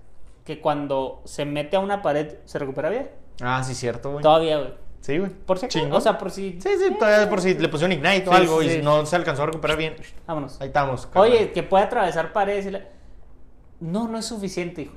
que 0.45 0.61
cuando 0.61 1.21
se 1.25 1.45
mete 1.45 1.77
a 1.77 1.81
una 1.81 2.01
pared 2.03 2.37
se 2.45 2.59
recupera 2.59 2.89
bien? 2.91 3.11
Ah, 3.43 3.63
sí, 3.65 3.75
cierto, 3.75 4.13
güey. 4.13 4.23
Todavía, 4.23 4.59
güey. 4.59 4.75
Sí, 5.01 5.19
güey. 5.19 5.31
Por 5.31 5.59
si 5.59 5.67
acaso. 5.67 5.89
O 5.97 6.01
sea, 6.01 6.19
por 6.19 6.31
si. 6.31 6.61
Sí, 6.61 6.69
sí, 6.79 6.95
todavía 6.99 7.29
por 7.29 7.41
si 7.41 7.55
le 7.55 7.69
pusieron 7.69 7.93
Ignite 7.93 8.29
o 8.29 8.33
Sí, 8.33 8.37
algo 8.39 8.61
sí, 8.61 8.67
y 8.67 8.71
sí. 8.71 8.81
no 8.83 9.05
se 9.07 9.17
alcanzó 9.17 9.43
a 9.43 9.47
recuperar 9.47 9.77
bien. 9.79 9.97
Vámonos. 10.27 10.61
Ahí 10.61 10.69
estamos. 10.69 11.07
carnal. 11.07 11.23
Oye, 11.31 11.53
que 11.53 11.63
puede 11.63 11.85
atravesar 11.85 12.33
paredes. 12.33 12.67
y 12.67 12.71
la- 12.71 12.85
No, 13.81 14.07
no 14.09 14.19
es 14.19 14.27
suficiente, 14.27 14.83
hijo. 14.83 14.95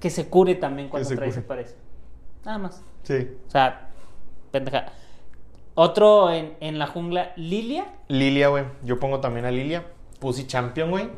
Que 0.00 0.10
se 0.10 0.28
cure 0.28 0.56
también 0.56 0.88
cuando 0.88 1.08
se 1.08 1.14
atraviese 1.14 1.42
paredes. 1.42 1.76
Nada 2.44 2.58
más. 2.58 2.82
Sí. 3.04 3.30
O 3.46 3.50
sea, 3.50 3.88
pendeja. 4.50 4.86
Otro 5.74 6.30
en, 6.32 6.54
en 6.60 6.78
la 6.78 6.86
jungla, 6.86 7.32
Lilia. 7.36 7.86
Lilia, 8.08 8.48
güey. 8.48 8.64
Yo 8.84 8.98
pongo 9.00 9.20
también 9.20 9.44
a 9.44 9.50
Lilia. 9.50 9.84
Pussy 10.20 10.46
Champion, 10.46 10.90
güey. 10.90 11.08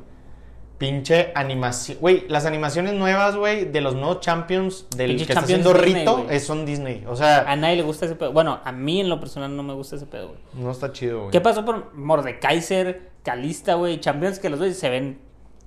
Pinche 0.78 1.32
animación. 1.34 1.98
Güey, 2.00 2.26
las 2.28 2.44
animaciones 2.44 2.92
nuevas, 2.92 3.34
güey, 3.36 3.64
de 3.64 3.80
los 3.80 3.94
nuevos 3.94 4.20
Champions, 4.20 4.86
del 4.94 5.12
Pinche 5.12 5.26
que 5.26 5.32
está 5.32 5.40
Champions 5.46 5.66
haciendo 5.66 5.82
Disney, 5.86 6.04
Rito, 6.04 6.26
es, 6.30 6.44
son 6.46 6.66
Disney. 6.66 7.04
O 7.08 7.16
sea, 7.16 7.50
A 7.50 7.56
nadie 7.56 7.76
le 7.76 7.82
gusta 7.82 8.04
ese 8.04 8.14
pedo. 8.14 8.32
Bueno, 8.32 8.60
a 8.62 8.72
mí 8.72 9.00
en 9.00 9.08
lo 9.08 9.18
personal 9.18 9.56
no 9.56 9.62
me 9.62 9.72
gusta 9.72 9.96
ese 9.96 10.04
pedo, 10.06 10.28
güey. 10.28 10.40
no 10.54 10.70
está 10.70 10.92
chido, 10.92 11.20
güey. 11.20 11.30
¿Qué 11.30 11.40
pasó 11.40 11.64
por 11.64 11.94
Mordekaiser, 11.94 13.10
Calista, 13.22 13.74
güey? 13.74 14.00
Champions 14.00 14.38
que 14.38 14.50
los 14.50 14.58
güeyes 14.58 14.78
se 14.78 14.90
ven. 14.90 15.18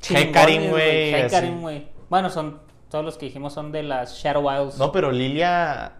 Hecarim, 0.07 0.69
güey, 0.69 1.13
Hecarim, 1.15 1.61
güey. 1.61 1.87
Bueno, 2.09 2.29
son. 2.29 2.59
Todos 2.89 3.05
los 3.05 3.17
que 3.17 3.27
dijimos 3.27 3.53
son 3.53 3.71
de 3.71 3.83
las 3.83 4.15
Shadow 4.15 4.47
Wilds. 4.47 4.77
No, 4.77 4.91
pero 4.91 5.11
Lilia. 5.11 5.93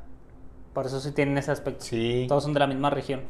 Por 0.74 0.86
eso 0.86 1.00
sí 1.00 1.12
tienen 1.12 1.38
ese 1.38 1.52
aspecto. 1.52 1.84
Sí. 1.86 2.26
Todos 2.28 2.44
son 2.44 2.54
de 2.54 2.60
la 2.60 2.68
misma 2.68 2.90
región. 2.90 3.22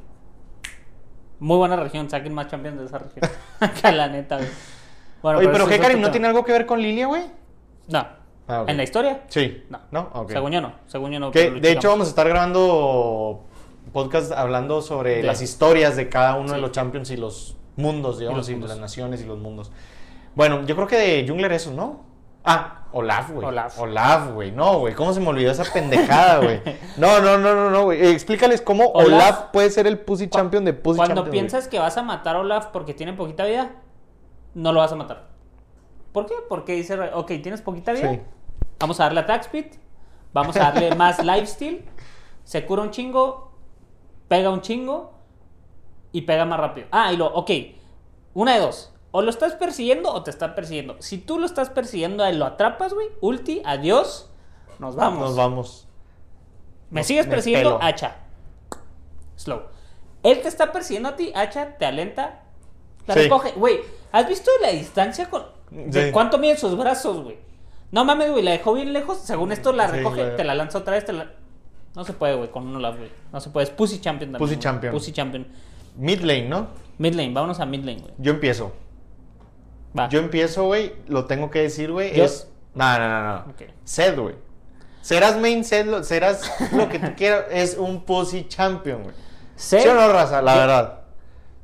Muy 1.39 1.57
buena 1.57 1.75
región. 1.77 2.09
Saquen 2.09 2.33
más 2.33 2.47
champions 2.47 2.79
de 2.79 2.85
esa 2.85 2.99
región. 2.99 3.29
La 3.97 4.07
neta, 4.07 4.37
güey. 4.37 4.49
Bueno, 5.21 5.39
Oye, 5.39 5.49
pero 5.49 5.65
es 5.65 5.71
Hecarim 5.71 6.01
no 6.01 6.11
tiene 6.11 6.27
algo 6.27 6.43
que 6.43 6.51
ver 6.51 6.65
con 6.65 6.81
Lilia, 6.81 7.07
güey. 7.07 7.23
No. 7.87 8.05
Ah. 8.47 8.65
¿En 8.67 8.77
la 8.77 8.83
historia? 8.83 9.23
Sí. 9.27 9.63
No. 9.69 9.79
¿No? 9.91 10.09
Ok. 10.13 10.31
Según 10.31 10.51
yo 10.51 10.61
no. 10.61 10.73
Según 10.87 11.11
yo 11.11 11.19
no. 11.19 11.31
Que, 11.31 11.45
pero 11.45 11.59
de 11.59 11.71
hecho, 11.71 11.89
vamos 11.89 12.07
a 12.07 12.09
estar 12.09 12.27
grabando 12.27 13.45
podcast 13.93 14.31
hablando 14.31 14.81
sobre 14.81 15.17
De- 15.17 15.23
las 15.23 15.41
historias 15.41 15.95
de 15.95 16.09
cada 16.09 16.35
uno 16.35 16.53
de 16.53 16.59
los 16.59 16.71
champions 16.71 17.09
y 17.11 17.17
los 17.17 17.55
mundos, 17.75 18.19
digamos, 18.19 18.39
los 18.39 18.49
y, 18.49 18.53
mundos. 18.53 18.69
las 18.71 18.79
naciones 18.79 19.21
y 19.21 19.25
los 19.25 19.39
mundos. 19.39 19.71
Bueno, 20.35 20.65
yo 20.65 20.75
creo 20.75 20.87
que 20.87 20.97
de 20.97 21.25
Jungler 21.27 21.51
eso, 21.53 21.73
¿no? 21.73 22.05
Ah, 22.43 22.87
Olaf, 22.91 23.29
güey. 23.31 23.45
Olaf. 23.47 23.79
Olaf, 23.79 24.31
güey. 24.31 24.51
No, 24.51 24.79
güey. 24.79 24.95
¿Cómo 24.95 25.13
se 25.13 25.19
me 25.19 25.27
olvidó 25.27 25.51
esa 25.51 25.63
pendejada, 25.71 26.39
güey? 26.39 26.61
No, 26.97 27.19
no, 27.19 27.37
no, 27.37 27.53
no, 27.53 27.69
no, 27.69 27.83
güey. 27.83 28.07
Explícales 28.07 28.61
cómo 28.61 28.91
Olaf- 28.93 29.05
Olaf, 29.07 29.39
puede 29.51 29.69
ser 29.69 29.85
el 29.87 29.99
Pussy 29.99 30.27
Champion 30.29 30.65
de 30.65 30.73
Pussy 30.73 30.97
Cuando 30.97 31.15
Champion. 31.15 31.31
piensas 31.31 31.67
que 31.67 31.77
vas 31.79 31.97
a 31.97 32.01
matar 32.03 32.35
a 32.35 32.39
Olaf 32.39 32.67
porque 32.67 32.93
tiene 32.93 33.13
poquita 33.13 33.45
vida, 33.45 33.71
no 34.55 34.71
lo 34.73 34.79
vas 34.79 34.91
a 34.91 34.95
matar. 34.95 35.27
¿Por 36.11 36.25
qué? 36.25 36.33
Porque 36.47 36.73
dice, 36.73 36.99
ok, 37.13 37.27
tienes 37.43 37.61
poquita 37.61 37.91
vida, 37.93 38.11
Sí. 38.13 38.21
vamos 38.79 38.99
a 38.99 39.03
darle 39.03 39.19
attack 39.19 39.41
speed, 39.41 39.65
vamos 40.33 40.55
a 40.57 40.71
darle 40.71 40.95
más 40.95 41.19
lifesteal, 41.23 41.81
se 42.43 42.65
cura 42.65 42.81
un 42.81 42.89
chingo, 42.89 43.51
pega 44.27 44.49
un 44.49 44.61
chingo 44.61 45.13
y 46.11 46.21
pega 46.21 46.45
más 46.45 46.59
rápido. 46.59 46.87
Ah, 46.91 47.13
y 47.13 47.17
lo, 47.17 47.27
ok, 47.27 47.51
una 48.33 48.55
de 48.55 48.59
dos. 48.61 48.91
O 49.11 49.21
lo 49.21 49.29
estás 49.29 49.53
persiguiendo 49.53 50.11
o 50.13 50.21
te 50.23 50.29
está 50.29 50.53
persiguiendo. 50.55 50.95
Si 50.99 51.17
tú 51.17 51.39
lo 51.39 51.45
estás 51.45 51.69
persiguiendo 51.69 52.27
y 52.29 52.33
lo 52.35 52.45
atrapas, 52.45 52.93
güey, 52.93 53.07
ulti, 53.21 53.61
adiós, 53.65 54.29
nos 54.77 54.95
vamos. 54.95 55.19
Nos 55.29 55.35
vamos. 55.35 55.87
Me 56.91 57.03
sigues 57.03 57.25
persiguiendo, 57.27 57.77
pelo. 57.77 57.83
hacha. 57.87 58.17
Slow. 59.35 59.61
Él 60.23 60.41
te 60.41 60.47
está 60.47 60.71
persiguiendo 60.71 61.09
a 61.09 61.15
ti, 61.15 61.31
hacha, 61.35 61.77
te 61.77 61.85
alenta, 61.85 62.41
la 63.07 63.13
Sí. 63.13 63.21
recoge. 63.21 63.51
Güey, 63.53 63.79
¿has 64.11 64.27
visto 64.27 64.51
la 64.61 64.69
distancia 64.71 65.29
con... 65.29 65.43
de 65.71 66.07
Sí. 66.07 66.11
cuánto 66.11 66.37
miden 66.37 66.57
sus 66.57 66.77
brazos, 66.77 67.23
güey? 67.23 67.37
No 67.91 68.05
mames, 68.05 68.29
güey, 68.31 68.43
la 68.43 68.51
dejó 68.51 68.73
bien 68.73 68.93
lejos. 68.93 69.17
Según 69.19 69.51
esto 69.51 69.71
la 69.73 69.87
Sí, 69.89 69.97
recoge, 69.97 70.25
te 70.31 70.43
la 70.43 70.53
lanza 70.55 70.77
otra 70.79 70.93
vez, 70.95 71.05
te 71.05 71.13
la... 71.13 71.31
No 71.95 72.03
se 72.03 72.13
puede, 72.13 72.35
güey, 72.35 72.51
con 72.51 72.67
un 72.67 72.75
Olaf, 72.75 72.97
güey. 72.97 73.09
No 73.33 73.39
se 73.39 73.49
puede. 73.49 73.63
Es 73.65 73.69
Pussy 73.71 73.99
Champion 73.99 74.31
también. 74.31 74.47
Pussy. 74.47 74.59
Champion. 74.59 74.93
Pussy 74.93 75.11
Champion. 75.11 75.47
Mid 75.95 76.19
lane, 76.21 76.47
¿no? 76.47 76.67
Mid 76.99 77.15
lane, 77.15 77.33
vámonos 77.33 77.59
a 77.59 77.65
mid 77.65 77.79
lane, 77.83 78.01
güey. 78.01 78.13
Yo 78.19 78.31
empiezo. 78.31 78.71
Va. 79.97 80.07
Yo 80.09 80.19
empiezo, 80.19 80.65
güey. 80.65 80.93
Lo 81.07 81.25
tengo 81.25 81.49
que 81.49 81.61
decir, 81.61 81.91
güey. 81.91 82.13
Yo- 82.15 82.25
Es. 82.25 82.47
No, 82.75 82.97
no, 82.99 83.07
no, 83.09 83.33
no. 83.45 83.53
Sed, 83.83 84.17
güey. 84.19 84.35
Serás 85.01 85.37
main 85.39 85.63
Sed, 85.63 85.87
lo- 85.87 86.03
serás 86.03 86.41
lo 86.73 86.87
que 86.89 86.99
tú 86.99 87.07
quieras. 87.17 87.45
Es 87.51 87.77
un 87.77 88.03
Pussy 88.03 88.47
Champion, 88.47 89.03
güey. 89.03 89.15
Sé- 89.55 89.81
¿Sí 89.81 89.87
o 89.87 89.93
no, 89.95 90.07
raza? 90.11 90.41
La 90.41 90.53
Yo- 90.53 90.59
verdad. 90.59 90.99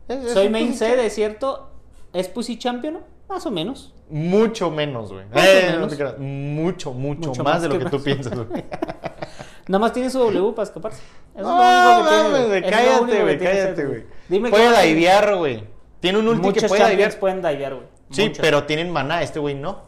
Es- 0.08 0.26
es 0.26 0.34
Soy 0.34 0.50
main 0.50 0.70
Champion. 0.78 0.98
de 0.98 1.10
cierto. 1.10 1.72
¿Es 2.14 2.28
Pussy 2.28 2.58
Champion? 2.58 3.00
Más 3.30 3.46
o 3.46 3.52
menos. 3.52 3.94
Mucho 4.10 4.70
menos, 4.72 5.12
güey. 5.12 5.26
Eh, 5.34 5.76
no 5.80 5.88
te. 5.88 5.96
Mucho, 6.20 6.94
mucho, 6.94 7.30
Mucho 7.30 7.44
más, 7.44 7.54
más 7.56 7.62
de 7.64 7.70
lo 7.70 7.78
que 7.80 7.86
que 7.86 7.90
tú 7.90 8.04
piensas, 8.04 8.34
güey. 8.38 8.64
Nada 9.68 9.80
más 9.80 9.94
tiene 9.94 10.10
su 10.12 10.20
W 10.20 10.54
para 10.54 10.64
escaparse. 10.68 11.02
Eso 11.34 11.40
es 11.40 11.44
No, 11.44 11.58
lo 11.58 11.96
único 11.96 12.04
que 12.04 12.10
tiene, 12.10 12.24
mames, 12.30 12.48
güey. 12.48 12.58
Eso 12.60 12.68
es 12.68 12.72
Cállate, 12.72 13.22
güey. 13.24 13.40
Cállate, 13.40 13.86
güey. 13.86 14.04
Dime 14.30 14.50
Puede 14.52 14.84
divear, 14.88 15.36
güey. 15.38 15.64
Tiene 16.00 16.20
un 16.20 16.28
ulti 16.28 16.54
que 16.54 16.68
puede 16.68 16.90
divear. 16.92 17.20
pueden 17.20 17.42
divear, 17.42 17.74
güey. 17.76 17.88
Sí, 18.12 18.32
pero 18.40 18.64
tienen 18.66 18.92
maná. 18.92 19.22
Este 19.22 19.40
güey 19.40 19.56
no. 19.56 19.84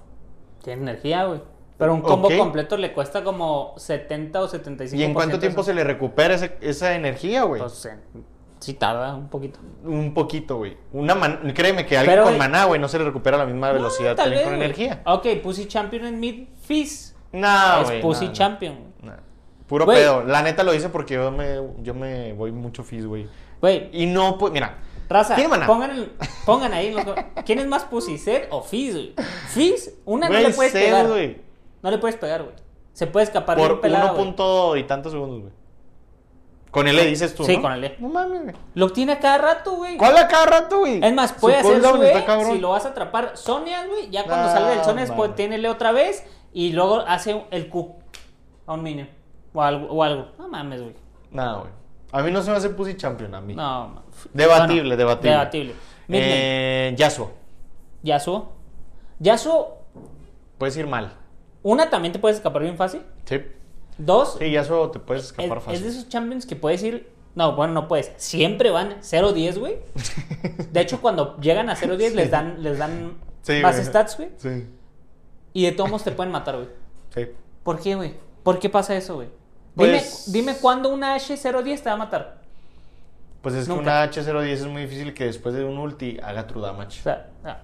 Tiene 0.64 0.82
energía, 0.82 1.26
güey. 1.26 1.42
Pero 1.78 1.94
un 1.94 2.02
combo 2.02 2.30
completo 2.36 2.76
le 2.76 2.92
cuesta 2.92 3.24
como 3.24 3.76
70 3.78 4.42
o 4.42 4.48
75 4.48 5.00
¿Y 5.00 5.06
en 5.06 5.14
cuánto 5.14 5.38
tiempo 5.40 5.64
se 5.64 5.74
le 5.74 5.84
recupera 5.84 6.34
esa 6.34 6.96
energía, 6.96 7.44
güey? 7.44 7.62
Pues, 7.62 7.86
eh, 7.86 7.98
sí 8.60 8.74
tarda 8.74 9.14
un 9.16 9.30
poquito. 9.30 9.60
Un 9.84 10.14
poquito, 10.14 10.58
güey. 10.58 10.76
Una 10.92 11.14
man- 11.14 11.54
Créeme 11.54 11.86
que 11.86 11.96
alguien 11.98 12.16
Pero, 12.16 12.26
con 12.26 12.38
maná, 12.38 12.66
güey, 12.66 12.82
no 12.82 12.88
se 12.88 12.98
le 12.98 13.06
recupera 13.06 13.38
a 13.38 13.40
la 13.42 13.46
misma 13.46 13.72
velocidad 13.72 14.16
tal 14.16 14.32
vez, 14.32 14.42
con 14.44 14.56
energía. 14.56 15.04
Ok, 15.06 15.28
Pussy 15.44 15.68
Champion 15.68 16.06
en 16.06 16.20
mid 16.20 16.48
Fizz. 16.64 17.16
No, 17.32 17.82
es 17.82 17.88
güey. 17.88 18.02
Pussy 18.02 18.26
no. 18.28 18.34
Champion. 18.34 18.76
No. 19.04 19.14
Puro 19.68 19.86
pedo. 19.86 20.24
La 20.24 20.42
neta 20.42 20.64
lo 20.64 20.74
hice 20.74 20.90
porque 20.90 21.14
yo 21.14 21.30
me, 21.32 21.60
yo 21.84 21.94
me 21.94 22.34
voy 22.34 22.52
mucho 22.52 22.84
fizz, 22.84 23.06
güey. 23.06 23.28
Güey, 23.62 23.90
Y 23.92 24.08
no, 24.08 24.38
pues, 24.38 24.52
mira. 24.52 24.78
Raza, 25.10 25.36
pongan, 25.66 26.12
pongan 26.46 26.74
ahí 26.74 26.92
los 26.94 27.04
¿Quién 27.46 27.60
es 27.60 27.68
más 27.68 27.86
Pussy, 27.86 28.20
o 28.50 28.62
Fizz, 28.62 28.94
güey? 28.94 29.14
Fizz, 29.50 29.90
una 30.06 30.28
Güey, 30.28 30.44
no 30.44 30.50
le 30.50 30.54
puedes 30.56 30.72
Zed, 30.74 30.84
pegar. 30.86 31.08
güey. 31.08 31.42
No 31.82 31.92
le 31.92 31.98
puedes 31.98 32.18
pegar, 32.18 32.44
güey. 32.44 32.56
Se 32.94 33.08
puede 33.08 33.26
escapar 33.26 33.58
Por 33.58 33.68
bien 33.70 33.82
pelada, 33.82 34.06
uno 34.06 34.14
güey. 34.16 34.26
punto 34.26 34.76
y 34.78 34.84
tantos 34.84 35.12
segundos, 35.12 35.42
güey. 35.42 35.54
Con 36.72 36.88
él 36.88 36.96
le 36.96 37.06
dices 37.06 37.34
tú, 37.34 37.44
Sí, 37.46 37.56
¿no? 37.56 37.62
con 37.64 37.72
el 37.72 37.84
E. 37.84 37.96
No 38.00 38.10
mames, 38.10 38.44
güey. 38.44 38.56
Lo 38.76 38.90
tiene 38.90 39.14
a 39.14 39.20
cada 39.20 39.38
rato, 39.38 39.76
güey. 39.76 39.98
¿Cuál 39.98 40.18
a 40.18 40.28
cada 40.28 40.46
rato, 40.46 40.80
güey? 40.80 41.00
Es 41.04 41.14
más, 41.14 41.34
puede 41.34 41.56
hacer 41.56 41.82
su 41.82 42.04
E, 42.04 42.26
si 42.54 42.60
lo 42.60 42.70
vas 42.72 42.86
a 42.86 42.90
atrapar 42.90 43.32
Sonia, 43.38 43.86
güey, 43.88 44.10
ya 44.10 44.26
cuando 44.26 44.48
Ah, 44.50 44.52
salga 44.52 44.70
del 44.72 44.84
Sonia 44.84 45.02
después 45.02 45.30
mames. 45.30 45.36
tiene 45.36 45.56
el 45.56 45.66
E 45.66 45.70
otra 45.70 45.92
vez 45.92 46.26
y 46.54 46.74
luego 46.74 47.00
hace 47.08 47.46
el 47.52 47.70
Q 47.70 47.96
a 48.66 48.74
un 48.74 48.84
minion 48.84 49.10
o 49.54 49.62
algo. 49.62 49.88
O 49.92 50.04
algo. 50.04 50.28
No 50.38 50.50
mames, 50.50 50.82
güey. 50.82 50.96
No, 51.32 51.62
güey. 51.62 51.72
A 52.18 52.24
mí 52.24 52.32
no 52.32 52.42
se 52.42 52.50
me 52.50 52.58
hace 52.58 52.70
Pussy 52.72 52.96
Champion, 52.98 53.36
a 53.36 53.42
mí. 53.42 53.54
No, 53.54 54.02
Debatible, 54.34 54.82
Bueno, 54.82 54.96
debatible. 54.98 55.32
Debatible. 55.32 55.74
Eh, 56.10 56.96
Yasuo. 56.98 57.32
Yasuo. 58.02 58.54
Yasuo, 59.20 59.78
Puedes 60.58 60.76
ir 60.78 60.88
mal. 60.88 61.14
una 61.64 61.90
también 61.90 62.12
te 62.14 62.20
puedes 62.20 62.38
escapar 62.38 62.62
bien 62.64 62.78
fácil. 62.78 63.02
Sí. 63.26 63.42
Dos, 64.00 64.38
Sí, 64.40 64.52
Yasuo 64.52 64.90
te 64.92 65.00
puedes 65.00 65.24
es, 65.26 65.30
escapar 65.32 65.58
es 65.60 65.64
fácil. 65.64 65.84
de 65.84 65.90
esos 65.90 66.10
champions 66.10 66.46
que 66.46 66.56
puedes 66.56 66.82
ir. 66.84 67.12
No, 67.36 67.56
bueno, 67.56 67.74
no 67.74 67.88
puedes. 67.88 68.12
Siempre 68.18 68.72
van 68.72 69.00
0-10, 69.02 69.60
güey. 69.60 69.78
De 70.72 70.82
hecho, 70.82 71.00
cuando 71.02 71.38
llegan 71.38 71.70
a 71.70 71.76
0-10 71.76 72.14
les 72.14 72.32
dan, 72.32 72.64
les 72.64 72.80
dan 72.80 73.14
Sí, 73.44 73.60
más 73.62 73.76
güey. 73.76 73.86
stats, 73.88 74.18
güey. 74.18 74.30
Sí. 74.38 74.68
Y 75.54 75.66
de 75.66 75.72
todos 75.72 75.90
modos 75.92 76.04
te 76.04 76.12
pueden 76.12 76.32
matar, 76.32 76.56
güey. 76.56 76.68
Sí. 77.14 77.32
¿Por 77.64 77.80
qué, 77.80 77.94
güey? 77.96 78.14
¿Por 78.44 78.58
qué 78.60 78.70
pasa 78.70 78.96
eso, 78.96 79.16
güey? 79.16 79.28
Pues- 79.78 80.26
Dime, 80.32 80.40
dime 80.52 80.60
cuándo 80.60 80.90
una 80.90 81.16
H010 81.16 81.82
te 81.82 81.90
va 81.90 81.94
a 81.94 81.98
matar. 81.98 82.42
Pues 83.42 83.56
es 83.56 83.68
Nunca. 83.70 83.82
que 83.84 83.90
una 83.90 84.04
H010 84.42 84.52
es 84.52 84.66
muy 84.66 84.82
difícil 84.82 85.14
que 85.14 85.26
después 85.26 85.56
de 85.56 85.64
un 85.64 85.78
ulti 85.78 86.18
haga 86.22 86.48
true 86.48 86.62
damage. 86.62 87.00
O 87.00 87.04
sea, 87.04 87.28
ah, 87.46 87.60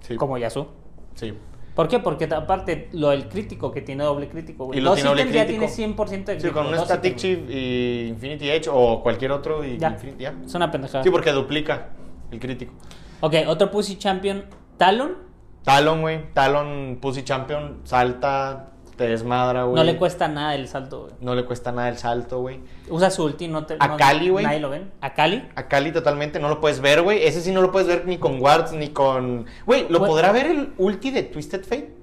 Sí. 0.00 0.16
como 0.16 0.38
Yasuo. 0.38 0.68
Sí. 1.14 1.34
¿Por 1.74 1.88
qué? 1.88 1.98
Porque 1.98 2.24
aparte 2.24 2.88
lo 2.92 3.10
del 3.10 3.28
crítico, 3.28 3.70
que 3.70 3.82
tiene 3.82 4.04
doble 4.04 4.28
crítico, 4.30 4.64
güey. 4.64 4.78
Y 4.78 4.82
lo 4.82 4.94
tiene 4.94 5.10
doble 5.10 5.30
ya 5.30 5.46
tiene 5.46 5.68
100% 5.68 6.32
de 6.32 6.40
Sí, 6.40 6.48
crítico. 6.48 6.64
con 6.64 6.72
un 6.72 6.78
Static 6.78 7.16
Chief 7.16 7.38
y 7.50 8.06
Infinity 8.08 8.48
Edge 8.48 8.68
o 8.72 9.02
cualquier 9.02 9.32
otro 9.32 9.62
y 9.62 9.76
Ya. 9.76 9.90
Infinity, 9.90 10.22
ya. 10.22 10.34
Es 10.46 10.54
una 10.54 10.70
pendejada. 10.70 11.04
Sí, 11.04 11.10
porque 11.10 11.32
duplica 11.32 11.88
el 12.30 12.38
crítico. 12.40 12.72
Ok, 13.20 13.34
otro 13.48 13.70
Pussy 13.70 13.96
Champion, 13.98 14.44
Talon. 14.78 15.16
Talon, 15.64 16.00
güey. 16.00 16.32
Talon 16.32 16.98
Pussy 17.02 17.24
Champion 17.24 17.80
salta, 17.84 18.70
te 18.96 19.06
desmadra, 19.08 19.64
güey. 19.64 19.74
No 19.76 19.84
le 19.84 19.96
cuesta 19.96 20.26
nada 20.28 20.54
el 20.54 20.68
salto, 20.68 21.02
güey. 21.02 21.12
No 21.20 21.34
le 21.34 21.44
cuesta 21.44 21.70
nada 21.72 21.88
el 21.88 21.98
salto, 21.98 22.40
güey. 22.40 22.60
Usa 22.88 23.10
su 23.10 23.24
ulti, 23.24 23.46
no 23.48 23.66
te. 23.66 23.76
A 23.78 23.88
no- 23.88 23.96
Kali, 23.96 24.30
güey. 24.30 24.44
Nadie 24.44 24.60
lo 24.60 24.70
ven. 24.70 24.90
A 25.00 25.12
Kali. 25.14 25.46
A 25.54 25.68
Cali 25.68 25.92
totalmente 25.92 26.40
no 26.40 26.48
lo 26.48 26.60
puedes 26.60 26.80
ver, 26.80 27.02
güey. 27.02 27.22
Ese 27.24 27.40
sí 27.42 27.52
no 27.52 27.60
lo 27.62 27.70
puedes 27.70 27.86
ver 27.86 28.06
ni 28.06 28.18
con 28.18 28.40
Wards 28.40 28.72
ni 28.72 28.88
con. 28.88 29.46
Güey, 29.66 29.86
¿lo 29.90 29.98
Güey. 29.98 30.10
podrá 30.10 30.32
ver 30.32 30.46
el 30.46 30.72
ulti 30.78 31.10
de 31.10 31.22
Twisted 31.24 31.62
Fate? 31.62 31.94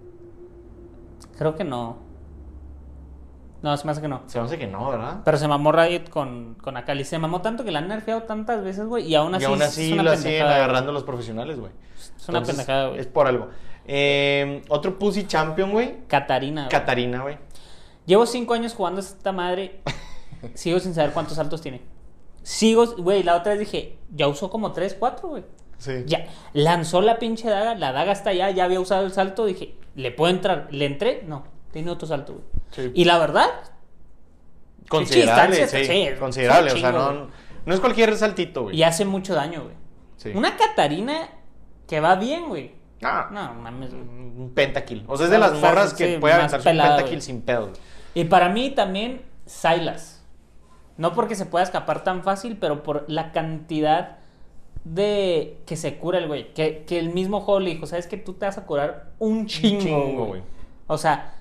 Creo 1.38 1.56
que 1.56 1.64
no. 1.64 1.98
No, 3.64 3.78
se 3.78 3.86
me 3.86 3.92
hace 3.94 4.02
que 4.02 4.10
no. 4.10 4.22
Se 4.28 4.38
me 4.40 4.46
hace 4.46 4.58
que 4.60 4.68
no, 4.68 4.90
¿verdad? 4.90 5.22
Pero 5.24 5.38
se 5.38 5.48
mamó 5.48 5.72
Riot 5.72 6.10
con, 6.10 6.56
con 6.62 6.76
Akali. 6.76 7.06
Se 7.06 7.18
mamó 7.18 7.42
tanto 7.42 7.64
que 7.64 7.72
la 7.72 7.80
han 7.80 7.88
nerfeado 7.88 8.24
tantas 8.24 8.62
veces, 8.62 8.86
güey. 8.86 9.08
Y 9.08 9.16
aún 9.16 9.34
así, 9.36 9.44
y 9.44 9.46
aún 9.48 9.62
es 9.62 9.68
así 9.70 9.94
una 9.94 10.04
lo 10.04 10.18
siguen 10.18 10.46
agarrando 10.46 10.92
los 10.92 11.04
profesionales, 11.04 11.58
güey. 11.60 11.72
Es 11.96 12.28
una 12.28 12.40
Entonces, 12.40 12.56
pendejada, 12.56 12.88
güey. 12.90 13.00
Es 13.00 13.08
por 13.08 13.26
algo. 13.26 13.48
Eh, 13.86 14.62
otro 14.70 14.98
Pussy 14.98 15.26
Champion, 15.28 15.72
güey. 15.72 16.06
Catarina. 16.08 16.64
güey. 16.64 16.72
Katarina, 16.72 17.22
güey. 17.22 17.38
Llevo 18.06 18.26
cinco 18.26 18.54
años 18.54 18.74
jugando 18.74 19.00
a 19.02 19.04
esta 19.04 19.32
madre. 19.32 19.82
Sigo 20.56 20.80
sin 20.80 20.94
saber 20.94 21.12
cuántos 21.12 21.36
saltos 21.36 21.62
tiene. 21.62 21.82
Sigo, 22.42 22.86
güey, 22.98 23.24
la 23.24 23.36
otra 23.36 23.52
vez 23.54 23.60
dije, 23.60 23.98
ya 24.14 24.28
usó 24.28 24.50
como 24.50 24.74
tres, 24.74 24.96
cuatro, 25.00 25.30
güey. 25.30 25.44
Sí. 25.78 26.04
Ya, 26.06 26.28
lanzó 26.54 27.02
la 27.02 27.20
pinche 27.20 27.50
daga, 27.50 27.76
la 27.76 27.92
daga 27.92 28.12
está 28.12 28.30
allá, 28.32 28.50
ya 28.52 28.66
había 28.66 28.80
usado 28.80 29.06
el 29.06 29.12
salto, 29.12 29.46
dije, 29.46 29.76
¿le 29.96 30.12
puedo 30.12 30.34
entrar? 30.34 30.68
¿Le 30.72 30.86
entré? 30.86 31.24
No, 31.26 31.46
tiene 31.72 31.92
otro 31.92 32.08
salto, 32.08 32.34
güey. 32.34 32.46
Sí. 32.72 32.92
Y 32.94 33.06
la 33.06 33.18
verdad, 33.18 33.50
Considerable, 34.90 35.68
sí. 35.68 35.86
sí, 35.86 36.08
considerable. 36.20 36.72
O 36.74 36.78
sea, 36.78 36.92
no, 36.92 37.28
no 37.66 37.74
es 37.74 37.80
cualquier 37.80 38.16
saltito, 38.18 38.64
güey. 38.64 38.76
y 38.76 38.84
hace 38.84 39.06
mucho 39.06 39.34
daño, 39.34 39.64
güey. 39.64 39.76
Sí. 40.18 40.32
Una 40.36 40.56
Catarina 40.58 41.30
que 41.88 42.00
va 42.00 42.16
bien, 42.16 42.48
güey. 42.48 42.74
Ah, 43.04 43.30
No, 43.32 43.54
mames, 43.56 43.92
un 43.94 44.52
pentakill. 44.56 45.04
O 45.08 45.18
sea, 45.18 45.26
es 45.26 45.32
de 45.32 45.40
las 45.40 45.54
morras 45.54 45.94
que 45.94 46.16
sí, 46.16 46.20
puede 46.20 46.34
aventarse 46.34 46.58
un 46.70 46.72
pelada, 46.76 46.90
pentakill 46.98 47.18
güey. 47.18 47.22
sin 47.22 47.42
pedo. 47.42 47.62
güey. 47.68 47.76
Y 48.16 48.26
para 48.26 48.50
mí 48.50 48.70
también 48.72 49.22
Silas. 49.46 50.24
No 50.98 51.14
porque 51.14 51.36
se 51.36 51.46
pueda 51.46 51.64
escapar 51.64 52.04
tan 52.04 52.24
fácil, 52.24 52.58
pero 52.60 52.84
por 52.84 53.06
la 53.08 53.32
cantidad 53.32 54.18
de 54.84 55.58
que 55.66 55.76
se 55.76 55.98
cura 55.98 56.20
el 56.20 56.28
güey. 56.28 56.54
Que, 56.54 56.84
que 56.86 57.00
el 57.00 57.10
mismo 57.10 57.42
juego 57.42 57.60
le 57.60 57.72
dijo, 57.72 57.86
¿sabes 57.88 58.08
que 58.08 58.18
Tú 58.18 58.34
te 58.34 58.46
vas 58.46 58.58
a 58.58 58.66
curar 58.66 59.12
un 59.20 59.46
chingo, 59.48 59.82
chingo, 59.82 60.26
güey. 60.26 60.42
O 60.88 60.98
sea, 60.98 61.36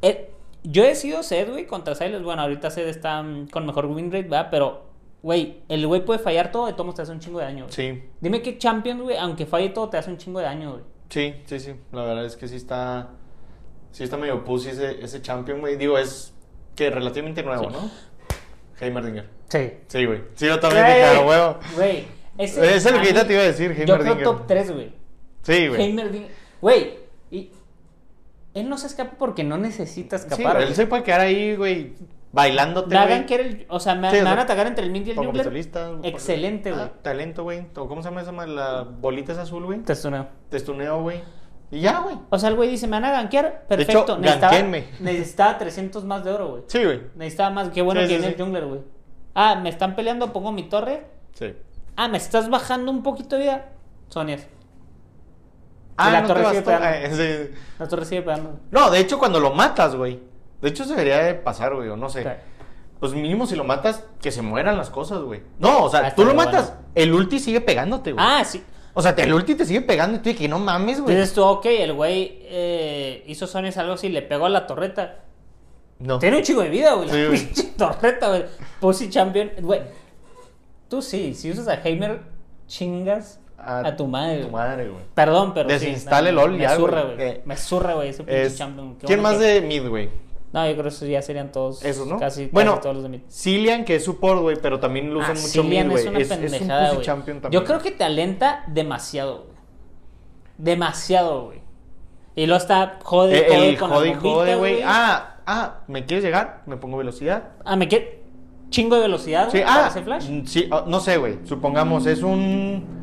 eh, 0.00 0.30
yo 0.62 0.84
he 0.84 0.94
sido 0.94 1.22
Sed, 1.22 1.50
güey, 1.50 1.66
contra 1.66 1.94
Silas. 1.94 2.22
Bueno, 2.22 2.42
ahorita 2.42 2.70
Sed 2.70 2.88
está 2.88 3.22
mm, 3.22 3.48
con 3.48 3.66
mejor 3.66 3.86
win 3.86 4.10
rate, 4.10 4.28
¿verdad? 4.28 4.48
Pero, 4.50 4.87
güey, 5.22 5.62
el 5.68 5.86
güey 5.86 6.04
puede 6.04 6.18
fallar 6.18 6.50
todo, 6.52 6.66
de 6.66 6.72
todos 6.74 6.94
te 6.94 7.02
hace 7.02 7.12
un 7.12 7.20
chingo 7.20 7.38
de 7.40 7.44
daño, 7.46 7.64
güey. 7.64 7.74
Sí, 7.74 8.02
Dime 8.20 8.40
que 8.42 8.58
Champions, 8.58 9.02
güey, 9.02 9.16
aunque 9.16 9.46
falle 9.46 9.70
todo, 9.70 9.88
te 9.88 9.96
hace 9.98 10.10
un 10.10 10.16
chingo 10.18 10.38
de 10.38 10.44
daño, 10.46 10.72
güey. 10.72 10.82
sí, 11.10 11.34
sí, 11.46 11.60
sí. 11.60 11.74
La 11.92 12.02
verdad 12.04 12.24
es 12.24 12.36
que 12.36 12.46
sí 12.48 12.56
está. 12.56 13.10
Sí 13.90 14.04
está 14.04 14.16
medio 14.16 14.44
pussy 14.44 14.68
ese, 14.70 15.02
ese 15.02 15.22
champion, 15.22 15.60
güey. 15.60 15.76
Digo, 15.76 15.98
es 15.98 16.32
que 16.76 16.90
relativamente 16.90 17.42
nuevo, 17.42 17.64
Sí. 17.64 17.70
¿no? 17.72 17.90
Heimerdinger. 18.80 19.28
Sí. 19.48 19.72
Sí, 19.88 20.04
güey. 20.04 20.22
Sí, 20.34 20.46
yo 20.46 20.60
también 20.60 20.84
dije, 20.86 21.04
a 21.04 21.20
huevo. 21.26 21.58
Güey, 21.74 22.04
ese. 22.36 22.76
Es 22.76 22.84
lo 22.84 22.90
a 22.90 22.92
que 23.02 23.08
ahorita 23.08 23.26
te 23.26 23.32
iba 23.32 23.42
a 23.42 23.46
decir, 23.46 23.70
Yo 23.70 23.74
creo 23.84 23.96
Heimerdinger. 23.96 24.24
top 24.24 24.46
3, 24.46 24.70
güey. 24.72 24.92
Sí, 25.42 25.68
güey. 25.68 25.82
Heimerdinger. 25.82 26.30
Güey, 26.60 26.98
y 27.30 27.50
él 28.54 28.68
no 28.68 28.76
se 28.78 28.86
escapa 28.88 29.16
porque 29.18 29.42
no 29.42 29.56
necesita 29.56 30.18
Sí, 30.18 30.26
escapar. 30.26 30.52
güey, 30.56 30.62
él 30.64 30.68
güey. 30.68 30.74
se 30.76 30.86
puede 30.86 31.02
quedar 31.02 31.20
ahí, 31.22 31.56
güey, 31.56 31.94
bailándote, 32.32 32.96
güey. 32.96 33.26
que 33.26 33.34
era 33.34 33.42
el. 33.44 33.66
O 33.68 33.80
sea, 33.80 33.94
me, 33.94 34.10
Sí, 34.10 34.16
me 34.16 34.20
o 34.20 34.24
sea, 34.24 34.30
van 34.30 34.38
a 34.38 34.42
atacar 34.42 34.66
entre 34.66 34.84
el 34.84 34.90
mid 34.90 35.06
y 35.06 35.10
el 35.10 35.16
jungler. 35.16 35.52
Excelente, 36.02 36.72
güey. 36.72 36.84
Ah, 36.84 36.92
talento, 37.02 37.42
güey. 37.42 37.66
¿Cómo 37.72 38.02
se 38.02 38.08
llama 38.08 38.22
esa? 38.22 38.32
La 38.46 38.82
bolita 38.82 39.32
es 39.32 39.38
azul, 39.38 39.64
güey. 39.64 39.80
Testuneo. 39.80 40.26
Testuneo, 40.48 41.02
güey. 41.02 41.20
Y 41.70 41.80
ya, 41.80 42.00
güey. 42.00 42.16
O 42.30 42.38
sea, 42.38 42.48
el 42.48 42.56
güey 42.56 42.70
dice, 42.70 42.86
me 42.86 42.92
van 42.92 43.04
a 43.04 43.10
gankear. 43.12 43.66
Perfecto. 43.68 44.02
hecho, 44.02 44.18
necesitaba, 44.18 44.52
ganquéenme. 44.52 44.88
necesitaba 45.00 45.58
300 45.58 46.04
más 46.04 46.24
de 46.24 46.30
oro, 46.32 46.48
güey. 46.48 46.62
Sí, 46.66 46.82
güey. 46.82 47.02
Necesitaba 47.14 47.50
más. 47.50 47.68
Qué 47.70 47.82
bueno 47.82 48.00
Sí, 48.00 48.06
que 48.06 48.14
viene 48.14 48.26
sí. 48.28 48.34
el 48.34 48.40
jungler, 48.42 48.66
güey. 48.66 48.80
Ah, 49.34 49.56
me 49.56 49.68
están 49.68 49.94
peleando, 49.94 50.32
pongo 50.32 50.50
mi 50.50 50.68
torre. 50.68 51.06
Sí. 51.34 51.54
Ah, 51.96 52.08
me 52.08 52.16
estás 52.16 52.48
bajando 52.48 52.90
un 52.90 53.02
poquito 53.02 53.36
de 53.36 53.42
vida. 53.42 53.66
Sonias. 54.08 54.46
Ah, 55.96 56.10
la 56.10 56.20
no 56.22 56.28
torre 56.28 56.46
sigue 56.48 56.62
pegando. 56.62 56.86
Eh, 56.88 57.48
sí. 57.50 57.60
La 57.78 57.88
torre 57.88 58.04
sigue 58.04 58.22
pegando. 58.22 58.60
No, 58.70 58.90
de 58.90 59.00
hecho, 59.00 59.18
cuando 59.18 59.40
lo 59.40 59.52
matas, 59.52 59.94
güey. 59.96 60.20
De 60.60 60.68
hecho, 60.68 60.84
se 60.84 60.90
debería 60.90 61.18
de 61.18 61.34
pasar, 61.34 61.74
güey, 61.74 61.88
o 61.88 61.96
no 61.96 62.08
sé. 62.08 62.26
Pues 63.00 63.12
mínimo 63.12 63.46
si 63.46 63.54
lo 63.54 63.62
matas, 63.64 64.02
que 64.20 64.32
se 64.32 64.42
mueran 64.42 64.76
las 64.76 64.90
cosas, 64.90 65.20
güey. 65.20 65.42
No, 65.60 65.84
o 65.84 65.88
sea, 65.90 66.06
Ah, 66.08 66.14
tú 66.14 66.24
lo 66.24 66.34
matas, 66.34 66.70
bueno. 66.70 66.82
el 66.96 67.12
ulti 67.14 67.38
sigue 67.38 67.60
pegándote, 67.60 68.12
güey. 68.12 68.24
Ah, 68.26 68.44
sí. 68.44 68.62
O 68.94 69.02
sea, 69.02 69.12
el 69.12 69.32
ulti 69.32 69.54
te 69.54 69.64
sigue 69.64 69.82
pegando 69.82 70.16
y 70.18 70.20
tú 70.20 70.36
que 70.36 70.48
no 70.48 70.58
mames, 70.58 71.00
güey. 71.00 71.14
Dices 71.14 71.32
tú, 71.32 71.44
ok, 71.44 71.66
el 71.66 71.92
güey 71.92 72.40
eh, 72.42 73.22
hizo 73.28 73.46
Sonias 73.46 73.76
algo 73.76 73.92
así, 73.92 74.08
le 74.08 74.22
pegó 74.22 74.46
a 74.46 74.48
la 74.48 74.66
torreta. 74.66 75.20
No. 76.00 76.18
Tiene 76.18 76.38
un 76.38 76.42
chico 76.42 76.62
de 76.62 76.70
vida, 76.70 76.94
güey. 76.94 77.08
Sí, 77.08 77.16
la 77.20 77.26
güey. 77.28 77.38
pinche 77.40 77.62
torreta, 77.76 78.28
güey. 78.28 78.44
Pussy 78.80 79.08
Champion. 79.10 79.50
Güey, 79.60 79.82
tú 80.88 81.00
sí, 81.02 81.34
si 81.34 81.50
usas 81.52 81.68
a 81.68 81.74
Heimer, 81.84 82.20
chingas 82.66 83.40
a, 83.56 83.94
tu 83.96 84.06
madre. 84.08 84.44
Tu 84.44 84.50
madre, 84.50 84.88
güey. 84.88 85.02
Perdón, 85.14 85.54
pero. 85.54 85.68
Desinstale 85.68 86.30
sí, 86.30 86.34
LOL 86.34 86.52
me 86.52 86.58
ya, 86.58 86.76
zurra, 86.76 87.02
güey. 87.02 87.42
Me 87.44 87.56
zurra, 87.56 87.94
güey, 87.94 88.08
ese 88.08 88.24
pinche 88.24 88.54
Champion. 88.56 88.94
¿Quién 88.96 89.22
más 89.22 89.36
que- 89.36 89.44
de 89.44 89.60
mid, 89.60 89.86
güey? 89.88 90.08
No, 90.52 90.64
yo 90.66 90.72
creo 90.72 90.82
que 90.84 90.88
esos 90.88 91.06
ya 91.08 91.20
serían 91.20 91.52
todos. 91.52 91.84
Esos, 91.84 92.06
¿no? 92.06 92.18
Casi, 92.18 92.46
todos 92.48 92.94
los 92.94 93.02
de 93.02 93.08
mid. 93.10 93.20
Cillian, 93.30 93.84
que 93.84 93.96
es 93.96 94.04
support, 94.04 94.40
güey, 94.40 94.56
pero 94.60 94.80
también 94.80 95.12
lo 95.12 95.20
usan 95.20 95.36
Ah, 95.36 95.40
mucho 95.40 95.62
mid, 95.62 95.84
güey. 95.90 96.02
es 96.04 96.08
una 96.08 96.18
Es, 96.18 96.30
es 96.30 96.36
un 96.36 96.42
pendejada, 96.42 96.90
pussy 96.94 97.02
champion 97.02 97.40
también. 97.40 97.60
Yo 97.62 97.66
creo 97.66 97.80
que 97.80 97.90
te 97.90 98.04
alenta 98.04 98.64
demasiado, 98.68 99.42
güey. 99.44 99.58
Demasiado, 100.56 101.44
güey. 101.46 101.58
Y 102.34 102.46
luego 102.46 102.60
está 102.60 102.98
jode, 103.02 103.38
Eh, 103.38 103.44
jode 103.48 103.68
el 103.68 103.78
con 103.78 103.90
jode, 103.90 104.06
la 104.08 104.12
bombita, 104.14 104.34
jode, 104.34 104.54
güey. 104.56 104.80
Ah, 104.84 105.36
ah, 105.46 105.80
¿me 105.86 106.04
quieres 106.06 106.24
llegar? 106.24 106.62
Me 106.66 106.76
pongo 106.76 106.96
velocidad. 106.96 107.50
Ah, 107.64 107.76
me 107.76 107.88
queda 107.88 108.04
chingo 108.70 108.96
de 108.96 109.02
velocidad, 109.02 109.48
Sí, 109.50 109.60
ah, 109.66 109.88
ese 109.90 110.02
flash. 110.02 110.28
mm, 110.28 110.44
sí, 110.46 110.68
ah, 110.70 110.84
no 110.86 111.00
sé, 111.00 111.16
güey. 111.16 111.38
Supongamos, 111.44 112.06
es 112.06 112.22
un. 112.22 112.96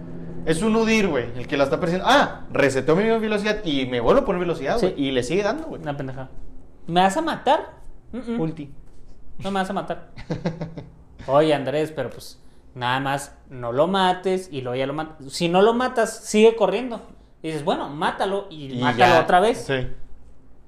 Es 0.45 0.61
un 0.61 0.75
Udir, 0.75 1.07
güey, 1.07 1.25
el 1.37 1.47
que 1.47 1.57
la 1.57 1.63
está 1.63 1.79
persiguiendo. 1.79 2.07
Ah, 2.11 2.41
resetó 2.51 2.95
mi 2.95 3.03
velocidad 3.03 3.63
y 3.65 3.87
me 3.87 3.99
vuelvo 3.99 4.21
a 4.21 4.25
poner 4.25 4.39
velocidad, 4.41 4.77
Sí. 4.77 4.87
güey. 4.87 5.01
Y 5.07 5.11
le 5.11 5.23
sigue 5.23 5.41
dando, 5.43 5.65
güey. 5.67 5.81
Una 5.81 5.97
pendeja. 5.97 6.29
¿Me 6.87 7.01
vas 7.01 7.17
a 7.17 7.21
matar? 7.21 7.73
Ulti. 8.37 8.71
No 9.39 9.51
me 9.51 9.59
vas 9.59 9.69
a 9.69 9.73
matar. 9.73 10.11
Oye, 11.27 11.53
Andrés, 11.53 11.91
pero 11.95 12.09
pues 12.09 12.39
nada 12.73 12.99
más 12.99 13.35
no 13.49 13.71
lo 13.71 13.87
mates 13.87 14.49
y 14.51 14.61
luego 14.61 14.75
ya 14.75 14.85
lo 14.87 14.93
matas. 14.93 15.31
Si 15.33 15.49
no 15.49 15.61
lo 15.61 15.73
matas, 15.73 16.25
sigue 16.25 16.55
corriendo. 16.55 17.01
Y 17.41 17.47
dices, 17.47 17.63
bueno, 17.63 17.89
mátalo 17.89 18.47
y, 18.49 18.73
Y 18.73 18.81
mátalo 18.81 19.13
ya. 19.15 19.21
otra 19.21 19.39
vez. 19.39 19.65
Sí. 19.65 19.87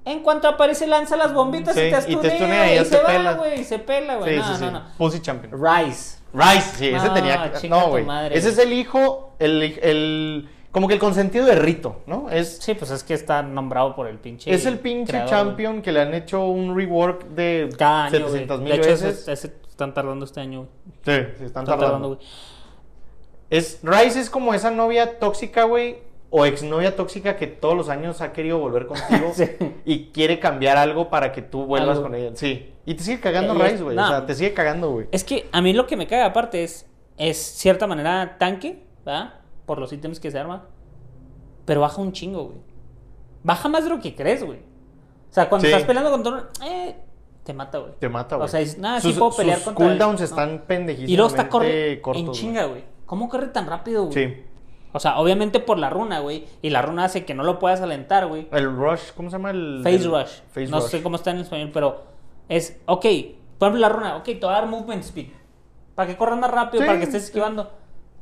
En 0.04 0.20
cuanto 0.20 0.48
aparece, 0.48 0.86
lanza 0.86 1.16
las 1.16 1.34
bombitas 1.34 1.74
Sí, 1.74 1.80
y 1.82 1.90
te 1.90 2.12
y 2.12 2.16
te 2.16 2.28
estunea 2.28 2.74
y 2.74 2.78
y, 2.78 2.84
se 2.84 2.96
va, 2.98 3.06
pela. 3.06 3.32
güey, 3.34 3.60
y 3.60 3.64
se 3.64 3.78
pela, 3.78 4.16
güey. 4.16 4.34
Sí, 4.34 4.40
no, 4.40 4.46
sí, 4.48 4.54
sí. 4.56 4.64
no, 4.64 4.70
no. 4.70 4.82
Pussy 4.96 5.20
champion. 5.20 5.52
Rice. 5.52 6.18
Rice, 6.32 6.76
sí, 6.76 6.88
ese 6.88 7.06
No, 7.08 7.14
tenía 7.14 7.52
que. 7.52 7.68
No, 7.68 7.88
güey. 7.88 8.06
Ese 8.30 8.50
es 8.50 8.58
el 8.58 8.72
hijo, 8.72 9.34
el, 9.38 9.62
el. 9.82 10.48
Como 10.70 10.86
que 10.86 10.94
el 10.94 11.00
consentido 11.00 11.46
de 11.46 11.54
Rito, 11.54 12.02
¿no? 12.06 12.28
Es, 12.30 12.58
Sí, 12.58 12.74
pues 12.74 12.90
es 12.90 13.02
que 13.02 13.14
está 13.14 13.42
nombrado 13.42 13.94
por 13.96 14.06
el 14.06 14.18
pinche. 14.18 14.52
es 14.52 14.66
el 14.66 14.78
pinche 14.78 15.12
creador, 15.12 15.30
champion 15.30 15.80
que 15.82 15.92
le 15.92 16.00
han 16.02 16.12
hecho 16.14 16.44
un 16.46 16.76
rework 16.76 17.24
de. 17.28 17.70
Cada 17.78 18.04
año, 18.06 18.18
güey. 18.28 18.32
700 18.46 18.60
mil 18.60 18.68
De 18.72 18.76
hecho, 18.78 18.88
veces. 18.90 19.18
ese, 19.22 19.32
ese 19.32 19.52
están 19.68 19.94
tardando 19.94 20.24
este 20.24 20.40
año, 20.40 20.66
güey. 20.66 20.70
Sí, 21.04 21.26
sí, 21.38 21.44
están 21.44 21.46
Están 21.46 21.64
tardando. 21.64 21.84
tardando, 21.86 22.08
güey. 22.16 22.18
Es, 23.50 23.80
Rice 23.82 24.20
es 24.20 24.28
como 24.30 24.52
esa 24.52 24.70
novia 24.70 25.18
tóxica, 25.18 25.64
güey, 25.64 25.96
o 26.30 26.44
exnovia 26.44 26.94
tóxica 26.94 27.36
que 27.36 27.46
todos 27.46 27.74
los 27.74 27.88
años 27.88 28.20
ha 28.20 28.34
querido 28.34 28.58
volver 28.58 28.86
contigo 28.86 29.30
Sí. 29.34 29.46
y 29.86 30.06
quiere 30.10 30.38
cambiar 30.38 30.76
algo 30.76 31.08
para 31.08 31.32
que 31.32 31.40
tú 31.40 31.64
vuelvas 31.64 31.96
Algo. 31.96 32.02
con 32.02 32.14
ella. 32.14 32.32
Sí. 32.34 32.74
Y 32.84 32.94
te 32.94 33.02
sigue 33.02 33.20
cagando 33.20 33.54
Eh, 33.54 33.70
Rice, 33.70 33.82
güey. 33.82 33.96
no. 33.96 34.04
O 34.04 34.08
sea, 34.08 34.26
te 34.26 34.34
sigue 34.34 34.52
cagando, 34.52 34.90
güey. 34.90 35.06
Es 35.12 35.24
que 35.24 35.48
a 35.50 35.62
mí 35.62 35.72
lo 35.72 35.86
que 35.86 35.96
me 35.96 36.06
caga 36.06 36.26
aparte 36.26 36.62
es, 36.62 36.86
es 37.16 37.38
cierta 37.38 37.86
manera 37.86 38.36
tanque, 38.38 38.82
¿verdad? 39.06 39.34
Por 39.68 39.78
los 39.78 39.92
ítems 39.92 40.18
que 40.18 40.32
se 40.32 40.38
arma. 40.40 40.64
Pero 41.64 41.82
baja 41.82 42.00
un 42.02 42.10
chingo, 42.12 42.44
güey. 42.46 42.58
Baja 43.44 43.68
más 43.68 43.84
de 43.84 43.90
lo 43.90 44.00
que 44.00 44.14
crees, 44.16 44.42
güey. 44.42 44.58
O 44.58 45.32
sea, 45.32 45.48
cuando 45.48 45.66
Sí. 45.68 45.72
estás 45.72 45.86
peleando 45.86 46.10
con 46.10 46.22
todo, 46.22 46.48
eh, 46.64 46.96
te 47.44 47.52
mata, 47.52 47.78
güey. 47.78 47.92
Te 47.98 48.08
mata, 48.08 48.36
güey. 48.36 48.46
O 48.46 48.48
sea, 48.48 48.60
es- 48.60 48.78
nada, 48.78 49.00
sí 49.00 49.12
puedo 49.12 49.30
pelear 49.36 49.58
sus 49.58 49.66
contra 49.66 49.84
él, 49.86 49.98
cooldowns 49.98 50.20
¿no? 50.20 50.24
están 50.24 50.64
pendejísimos. 50.66 51.10
Y 51.10 51.16
luego 51.16 51.28
está 51.28 51.48
corre 51.48 52.00
cortos, 52.00 52.22
en 52.22 52.32
chinga, 52.32 52.64
güey. 52.64 52.82
¿Cómo 53.06 53.28
corre 53.28 53.48
tan 53.48 53.66
rápido, 53.66 54.04
güey? 54.06 54.14
Sí. 54.14 54.42
O 54.92 55.00
sea, 55.00 55.18
obviamente 55.18 55.60
por 55.60 55.78
la 55.78 55.90
runa, 55.90 56.20
güey. 56.20 56.46
Y 56.62 56.70
la 56.70 56.80
runa 56.82 57.04
hace 57.04 57.26
que 57.26 57.34
no 57.34 57.44
lo 57.44 57.58
puedas 57.58 57.82
alentar, 57.82 58.26
güey. 58.26 58.48
El 58.50 58.74
rush, 58.74 59.12
¿cómo 59.14 59.28
se 59.30 59.36
llama? 59.36 59.50
El 59.50 59.80
Face 59.84 59.96
el- 59.96 60.10
rush. 60.10 60.40
Face 60.50 60.66
no 60.68 60.80
rush. 60.80 60.88
sé 60.88 61.02
cómo 61.02 61.16
está 61.16 61.30
en 61.30 61.38
español, 61.38 61.70
pero 61.74 62.04
es, 62.48 62.80
ok, 62.86 63.04
por 63.58 63.68
ejemplo 63.68 63.80
la 63.80 63.88
runa, 63.90 64.16
ok, 64.16 64.24
te 64.24 64.40
va 64.46 64.56
a 64.56 64.60
dar 64.62 64.66
movement 64.70 65.02
speed. 65.04 65.28
Para 65.94 66.08
que 66.08 66.16
corras 66.16 66.38
más 66.38 66.50
rápido, 66.50 66.82
Sí, 66.82 66.86
para 66.86 66.98
que 66.98 67.04
estés 67.04 67.24
esquivando. 67.24 67.70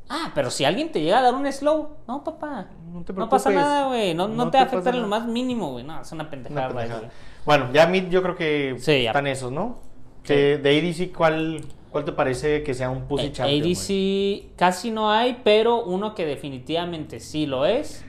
Ah, 0.09 0.31
pero 0.33 0.49
si 0.49 0.63
alguien 0.65 0.91
te 0.91 1.01
llega 1.01 1.19
a 1.19 1.21
dar 1.21 1.35
un 1.35 1.51
slow, 1.51 1.89
no, 2.07 2.23
papá. 2.23 2.69
No 2.93 3.03
te 3.03 3.13
No 3.13 3.27
pasa 3.29 3.49
nada, 3.49 3.87
güey. 3.87 4.13
No, 4.13 4.27
no 4.27 4.35
No 4.35 4.45
te 4.45 4.51
te 4.51 4.57
va 4.57 4.63
a 4.63 4.65
afectar 4.67 4.83
pasa 4.85 4.95
en 4.97 5.01
lo 5.03 5.07
más 5.09 5.25
mínimo, 5.27 5.71
güey. 5.71 5.83
No, 5.83 6.01
es 6.01 6.11
una 6.11 6.29
pendejada. 6.29 7.01
Bueno, 7.45 7.69
ya 7.73 7.87
mid 7.87 8.09
yo 8.09 8.21
creo 8.23 8.35
que 8.35 8.75
Sí, 8.79 9.03
ya. 9.03 9.09
están 9.11 9.27
esos, 9.27 9.51
¿no? 9.51 9.79
Que 10.23 10.57
de 10.57 10.77
ADC, 10.79 11.13
¿cuál, 11.15 11.63
¿cuál 11.91 12.05
te 12.05 12.11
parece 12.13 12.63
que 12.63 12.73
sea 12.73 12.89
un 12.89 13.03
pussy 13.07 13.27
Eh, 13.27 13.31
champion? 13.31 13.61
ADC 13.61 14.55
casi 14.57 14.91
no 14.91 15.11
hay, 15.11 15.41
pero 15.43 15.83
uno 15.83 16.15
que 16.15 16.25
definitivamente 16.25 17.19
sí 17.19 17.45
lo 17.45 17.65
es, 17.65 18.03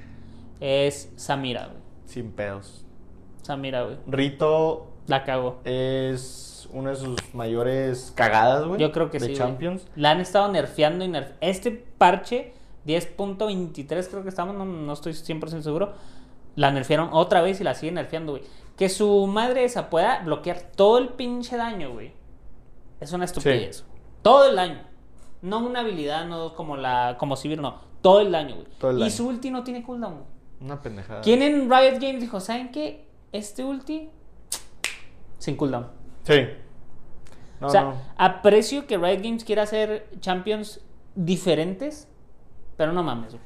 es 0.61 1.12
Samira, 1.16 1.66
güey. 1.66 1.78
Sin 2.06 2.32
pedos. 2.32 2.84
Samira, 3.42 3.82
güey. 3.82 3.96
Rito 4.06 4.88
La 5.06 5.24
cago. 5.24 5.61
es 5.64 6.47
una 6.72 6.90
de 6.90 6.96
sus 6.96 7.35
mayores 7.35 8.12
cagadas, 8.14 8.66
güey. 8.66 8.81
Yo 8.81 8.92
creo 8.92 9.11
que 9.11 9.18
de 9.18 9.26
sí. 9.26 9.33
güey. 9.33 9.38
Champions. 9.38 9.87
La 9.96 10.11
han 10.11 10.20
estado 10.20 10.50
nerfeando 10.50 11.04
y 11.04 11.09
nerf... 11.09 11.33
Este 11.40 11.70
parche, 11.70 12.52
10.23 12.87 14.09
creo 14.09 14.22
que 14.22 14.28
estamos, 14.28 14.54
no, 14.54 14.64
no 14.64 14.92
estoy 14.92 15.12
100% 15.12 15.62
seguro. 15.62 15.92
La 16.57 16.70
nerfearon 16.72 17.11
otra 17.12 17.40
vez 17.40 17.61
y 17.61 17.64
la 17.64 17.74
siguen 17.74 17.94
nerfeando, 17.94 18.33
güey. 18.33 18.42
Que 18.76 18.88
su 18.88 19.26
madre 19.26 19.64
esa 19.64 19.90
pueda 19.90 20.20
bloquear 20.24 20.61
todo 20.74 20.98
el 20.98 21.09
pinche 21.11 21.57
daño, 21.57 21.92
güey. 21.92 22.12
Es 23.00 23.12
una 23.12 23.24
estupidez. 23.24 23.85
Todo 24.22 24.48
el 24.48 24.57
daño. 24.57 24.83
No 25.40 25.59
una 25.64 25.81
habilidad, 25.81 26.26
no 26.26 26.54
como 26.54 26.76
la 26.76 27.16
como 27.18 27.37
Sivir, 27.37 27.61
no. 27.61 27.76
Todo 28.02 28.20
el 28.20 28.33
daño, 28.33 28.57
güey. 28.81 29.07
Y 29.07 29.11
su 29.11 29.26
ulti 29.28 29.50
no 29.50 29.62
tiene 29.62 29.83
cooldown, 29.83 30.14
güey. 30.14 30.26
Una 30.61 30.83
pendejada. 30.83 31.20
¿Quién 31.20 31.42
en 31.42 31.70
Riot 31.70 32.00
Games 32.00 32.20
dijo, 32.20 32.40
¿saben 32.40 32.70
qué? 32.72 33.09
Este 33.31 33.64
ulti 33.64 34.11
sin 35.38 35.57
cooldown. 35.57 35.97
Sí. 36.34 36.46
No, 37.60 37.66
o 37.66 37.70
sea, 37.70 37.82
no. 37.82 37.94
aprecio 38.16 38.86
que 38.86 38.96
Riot 38.98 39.20
Games 39.22 39.44
quiera 39.44 39.62
hacer 39.64 40.06
champions 40.20 40.80
diferentes, 41.16 42.08
pero 42.76 42.92
no 42.92 43.02
mames, 43.02 43.32
güey. 43.32 43.42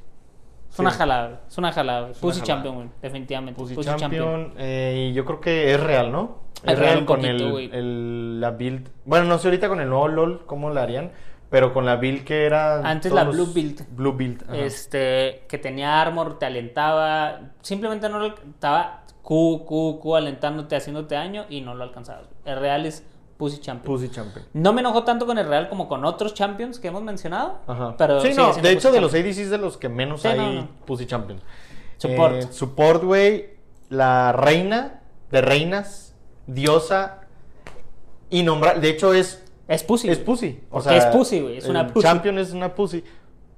Es 0.69 0.77
Sí. 0.77 0.83
una 0.83 0.91
jalada. 0.91 1.41
Es 1.49 1.59
una 1.59 1.73
jalada, 1.73 2.09
Pussy 2.09 2.41
jalada. 2.41 2.45
champion, 2.45 2.75
güey. 2.77 2.89
Definitivamente. 3.01 3.59
Pussy, 3.61 3.75
Pussy 3.75 3.89
champion. 3.97 4.53
eh, 4.59 5.09
y 5.11 5.15
yo 5.15 5.25
creo 5.25 5.41
que 5.41 5.73
es 5.73 5.81
real, 5.81 6.13
¿no? 6.13 6.39
Es 6.65 6.79
real 6.79 7.05
con 7.05 7.21
poquito, 7.21 7.59
el, 7.59 7.75
el- 7.75 8.41
la 8.41 8.51
build. 8.53 8.89
Bueno, 9.05 9.27
no 9.27 9.39
sé 9.39 9.49
ahorita 9.49 9.69
con 9.69 9.81
el 9.81 9.89
nuevo 9.89 10.09
LOL 10.09 10.45
cómo 10.47 10.71
la 10.71 10.83
harían. 10.83 11.11
Pero 11.53 11.75
con 11.75 11.85
la 11.85 11.97
build 11.97 12.25
que 12.25 12.47
era. 12.47 12.79
Antes 12.79 13.13
la 13.13 13.25
Blue 13.25 13.47
build. 13.53 13.87
Blue 13.95 14.15
build. 14.15 14.43
ajá. 14.45 14.57
este, 14.57 15.45
que 15.49 15.59
tenía 15.59 16.01
armor, 16.01 16.39
te 16.39 16.47
alentaba, 16.47 17.51
simplemente 17.61 18.09
no 18.09 18.21
lo 18.21 18.27
estaba 18.29 19.03
Q, 19.21 19.67
Q, 19.67 20.01
Q 20.01 20.17
alentándote, 20.17 20.77
haciéndote 20.77 21.15
daño 21.15 21.45
y 21.51 21.61
no 21.61 21.75
lo 21.75 21.85
alcanzabas. 21.85 22.25
El 22.47 22.59
Real 22.59 22.87
es 22.87 23.05
Pussy 23.37 23.59
Champion. 23.61 23.85
Pussy 23.95 24.09
Champion. 24.09 24.47
No 24.55 24.73
me 24.73 24.81
enojó 24.81 25.05
tanto 25.05 25.27
con 25.27 25.37
el 25.37 25.47
Real 25.47 25.69
como 25.69 25.89
con 25.89 26.07
otros 26.07 26.33
Champions 26.33 26.79
que 26.79 26.89
hemos 26.89 27.03
mencionado. 27.03 27.59
Ajá. 27.67 27.97
Pero 27.99 28.23
sí, 28.23 28.31
no, 28.35 28.55
de 28.55 28.71
hecho, 28.71 28.89
Pussy 28.89 28.95
de 28.95 29.01
los. 29.03 29.15
ADCs 29.15 29.51
de 29.51 29.59
los 29.59 29.77
que 29.77 29.91
menos 29.91 30.23
Sí, 30.23 30.29
hay 30.29 30.39
no, 30.39 30.53
no. 30.53 30.69
Pussy 30.87 31.05
Champion. 31.05 31.39
Support. 31.99 32.35
Eh, 32.35 32.49
support, 32.51 33.05
güey. 33.05 33.51
La 33.91 34.33
reina 34.33 35.03
de 35.31 35.43
reinas, 35.43 36.15
diosa, 36.47 37.21
innombrable. 38.31 38.81
De 38.81 38.89
hecho, 38.89 39.13
es, 39.13 39.45
Es 39.75 39.83
Pussy. 39.85 40.09
es. 40.11 40.19
Pussy. 40.19 40.61
O 40.71 40.81
sea, 40.81 40.97
es 40.97 41.07
Pussy, 41.07 41.41
güey, 41.41 41.59
es 41.59 41.67
una 41.67 41.83
el 41.83 41.87
Pussy. 41.89 42.07
Champion 42.07 42.39
es 42.39 42.53
una 42.53 42.75
Pussy. 42.75 43.03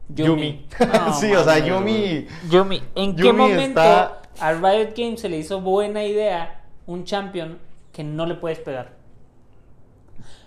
Yumi. 0.08 0.66
No, 0.80 1.14
sí, 1.20 1.32
o 1.34 1.42
sea, 1.44 1.58
Yumi. 1.58 2.26
Yumi. 2.50 2.82
¿En 2.94 3.16
qué 3.16 3.32
momento 3.32 3.80
está- 3.80 4.22
a 4.40 4.52
Riot 4.52 4.92
Games 4.96 5.20
se 5.20 5.28
le 5.28 5.38
hizo 5.38 5.60
buena 5.60 6.04
idea 6.04 6.62
un 6.86 7.04
champion 7.04 7.58
que 7.92 8.04
no 8.04 8.26
le 8.26 8.34
puedes 8.34 8.58
pegar? 8.58 8.92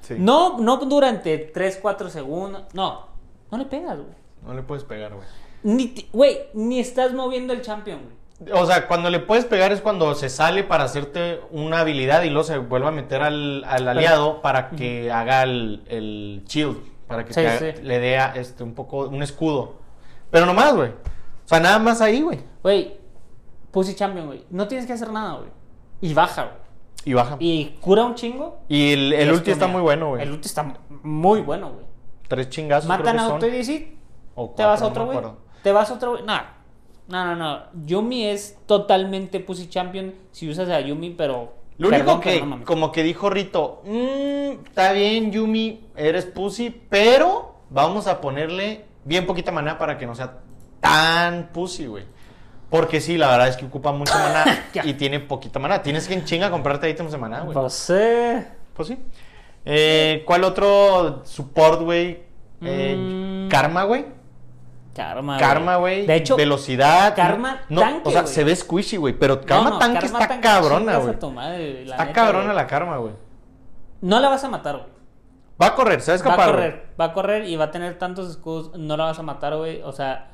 Sí. 0.01 0.15
No, 0.17 0.57
no 0.59 0.77
durante 0.77 1.37
3, 1.37 1.79
4 1.81 2.09
segundos. 2.09 2.63
No, 2.73 3.07
no 3.51 3.57
le 3.57 3.65
pegas, 3.65 3.97
güey. 3.97 4.15
No 4.45 4.53
le 4.53 4.61
puedes 4.61 4.83
pegar, 4.83 5.13
güey. 5.13 5.25
Ni, 5.63 5.93
güey, 6.13 6.37
ni 6.53 6.79
estás 6.79 7.13
moviendo 7.13 7.51
el 7.53 7.61
champion, 7.61 7.99
güey. 8.03 8.16
O 8.53 8.65
sea, 8.67 8.87
cuando 8.87 9.09
le 9.09 9.19
puedes 9.19 9.45
pegar 9.45 9.71
es 9.71 9.81
cuando 9.81 10.13
se 10.13 10.29
sale 10.29 10.63
para 10.63 10.83
hacerte 10.83 11.41
una 11.51 11.79
habilidad 11.79 12.21
y 12.21 12.29
luego 12.29 12.43
se 12.43 12.57
vuelve 12.59 12.87
a 12.87 12.91
meter 12.91 13.23
al, 13.23 13.63
al 13.63 13.87
aliado 13.87 14.41
para 14.43 14.69
que 14.69 15.11
haga 15.11 15.41
el, 15.43 15.83
el 15.87 16.43
shield, 16.45 16.77
para 17.07 17.25
que 17.25 17.33
Sí, 17.33 17.41
te 17.41 17.47
haga- 17.49 17.59
sí. 17.75 17.81
le 17.81 17.99
dé 17.99 18.19
este, 18.35 18.63
un 18.63 18.75
poco 18.75 19.07
un 19.07 19.23
escudo. 19.23 19.77
Pero 20.29 20.45
nomás, 20.45 20.75
güey. 20.75 20.89
O 20.89 21.47
sea, 21.47 21.59
nada 21.59 21.79
más 21.79 21.99
ahí, 21.99 22.21
güey. 22.21 22.39
Güey, 22.61 22.97
Pussy 23.71 23.95
Champion, 23.95 24.27
güey. 24.27 24.45
No 24.51 24.67
tienes 24.67 24.85
que 24.85 24.93
hacer 24.93 25.11
nada, 25.11 25.37
güey. 25.39 25.49
Y 26.01 26.13
baja, 26.13 26.43
güey. 26.43 26.55
Y 27.05 27.13
baja. 27.13 27.37
Y, 27.39 27.51
Y 27.61 27.77
cura 27.81 28.03
un 28.03 28.13
chingo. 28.13 28.59
el, 28.69 29.13
el 29.13 29.29
y 29.29 29.31
ulti 29.31 29.49
está 29.49 29.65
muy 29.67 29.81
bueno, 29.81 30.09
güey. 30.09 30.21
El 30.21 30.31
ulti 30.31 30.47
está 30.47 30.75
muy 31.01 31.41
bueno, 31.41 31.71
güey. 31.71 31.85
Tres 32.27 32.49
chingazos. 32.49 32.85
creo 32.85 32.99
Matan 32.99 33.15
que 33.15 33.21
a 33.21 33.23
son. 33.23 33.33
auto 33.33 33.47
y 33.47 33.51
dice, 33.51 33.97
O 34.35 34.49
te 34.55 34.63
vas 34.63 34.81
a 34.81 34.87
otro, 34.87 35.05
güey. 35.07 35.17
Te 35.63 35.71
vas 35.71 35.89
a 35.89 35.93
otro, 35.95 36.11
güey. 36.11 36.23
No. 36.23 36.39
No, 37.07 37.25
no, 37.25 37.35
no. 37.35 37.59
Yumi 37.85 38.25
es 38.25 38.57
totalmente 38.65 39.39
Pussy 39.39 39.67
Champion 39.69 40.13
si 40.31 40.49
usas 40.49 40.69
a 40.69 40.79
Yumi, 40.81 41.11
pero. 41.11 41.53
Lo 41.77 41.89
único 41.89 42.19
perdón, 42.19 42.21
que, 42.21 42.41
no 42.41 42.65
como 42.65 42.91
que 42.91 43.03
dijo 43.03 43.29
Rito, 43.29 43.83
"Mm, 43.85 44.65
está 44.67 44.93
bien, 44.93 45.31
Yumi, 45.31 45.85
eres 45.95 46.25
pussy, 46.25 46.69
pero 46.89 47.55
vamos 47.69 48.07
a 48.07 48.19
ponerle 48.19 48.85
bien 49.05 49.27
poquita 49.27 49.51
maná 49.51 49.77
para 49.77 49.97
que 49.97 50.07
no 50.07 50.15
sea 50.15 50.39
tan 50.79 51.49
pussy, 51.53 51.85
güey. 51.85 52.03
Porque 52.71 52.99
sí, 52.99 53.15
la 53.17 53.29
verdad 53.29 53.47
es 53.47 53.57
que 53.57 53.65
ocupa 53.65 53.91
mucho 53.91 54.13
maná 54.17 54.65
y 54.83 54.93
tiene 54.95 55.19
poquita 55.19 55.59
maná. 55.59 55.81
Tienes 55.83 56.07
que 56.07 56.15
en 56.15 56.25
chinga 56.25 56.49
comprarte 56.49 56.89
ítems 56.89 57.11
de 57.11 57.17
maná, 57.19 57.41
güey. 57.41 57.53
Pues, 57.53 57.89
eh, 57.91 58.47
Pues 58.73 58.87
sí. 58.89 58.97
Eh, 59.63 60.23
¿Cuál 60.25 60.43
otro 60.45 61.21
support, 61.25 61.81
güey? 61.81 62.23
Eh, 62.61 62.95
Mm. 62.97 63.49
Karma, 63.49 63.83
güey. 63.83 64.05
Karma. 64.97 65.37
Karma, 65.37 65.75
güey. 65.77 66.05
De 66.05 66.15
hecho, 66.15 66.35
velocidad. 66.35 67.15
Karma 67.15 67.61
no, 67.69 67.81
tanque, 67.81 68.09
O 68.09 68.11
sea, 68.11 68.27
se 68.27 68.43
ve 68.43 68.55
squishy, 68.55 68.97
güey. 68.97 69.13
Pero 69.17 69.41
Karma 69.41 69.63
no, 69.65 69.69
no, 69.75 69.79
tanque 69.79 69.99
Karma 70.01 70.19
está 70.19 70.27
tanque, 70.27 70.47
cabrona, 70.47 70.97
güey. 70.97 71.13
Está 71.13 71.27
neta, 72.05 72.13
cabrona 72.13 72.45
güey. 72.45 72.55
la 72.55 72.67
Karma, 72.67 72.97
güey. 72.97 73.13
No 74.01 74.19
la 74.19 74.29
vas 74.29 74.43
a 74.43 74.49
matar, 74.49 74.75
güey. 74.77 74.89
Va 75.61 75.67
a 75.67 75.75
correr, 75.75 76.01
se 76.01 76.11
va 76.11 76.17
a 76.17 76.19
Va 76.19 76.23
a 76.25 76.33
escapar. 76.35 76.51
correr, 76.51 76.87
va 76.99 77.05
a 77.05 77.13
correr 77.13 77.45
y 77.45 77.55
va 77.55 77.65
a 77.65 77.71
tener 77.71 77.97
tantos 77.97 78.29
escudos. 78.29 78.77
No 78.77 78.95
la 78.97 79.05
vas 79.05 79.17
a 79.17 79.23
matar, 79.23 79.55
güey. 79.55 79.81
O 79.81 79.91
sea, 79.91 80.31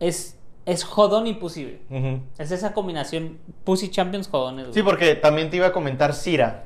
es, 0.00 0.38
es 0.66 0.84
jodón 0.84 1.26
y 1.26 1.34
pussy, 1.34 1.78
güey. 1.88 2.20
Es 2.38 2.50
esa 2.50 2.72
combinación 2.72 3.38
Pussy 3.64 3.90
Champions 3.90 4.28
jodones, 4.28 4.64
güey. 4.66 4.74
Sí, 4.74 4.82
porque 4.82 5.14
también 5.14 5.50
te 5.50 5.56
iba 5.56 5.68
a 5.68 5.72
comentar 5.72 6.14
Cira. 6.14 6.64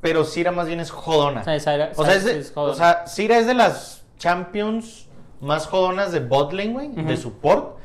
Pero 0.00 0.24
Cira 0.24 0.50
más 0.52 0.66
bien 0.66 0.80
es 0.80 0.90
jodona. 0.90 1.40
O 1.40 1.44
sea, 1.44 1.54
O 1.96 2.04
sea, 2.04 2.14
es 2.14 2.24
de- 2.24 2.38
es 2.38 2.52
jodona. 2.52 2.72
o 2.72 2.76
sea, 2.76 3.06
Cira 3.06 3.38
es 3.38 3.46
de 3.46 3.54
las 3.54 4.04
champions 4.18 5.08
más 5.40 5.66
jodonas 5.66 6.12
de 6.12 6.20
bot 6.20 6.52
lane, 6.52 6.72
güey. 6.72 6.88
De 6.92 7.16
support. 7.16 7.76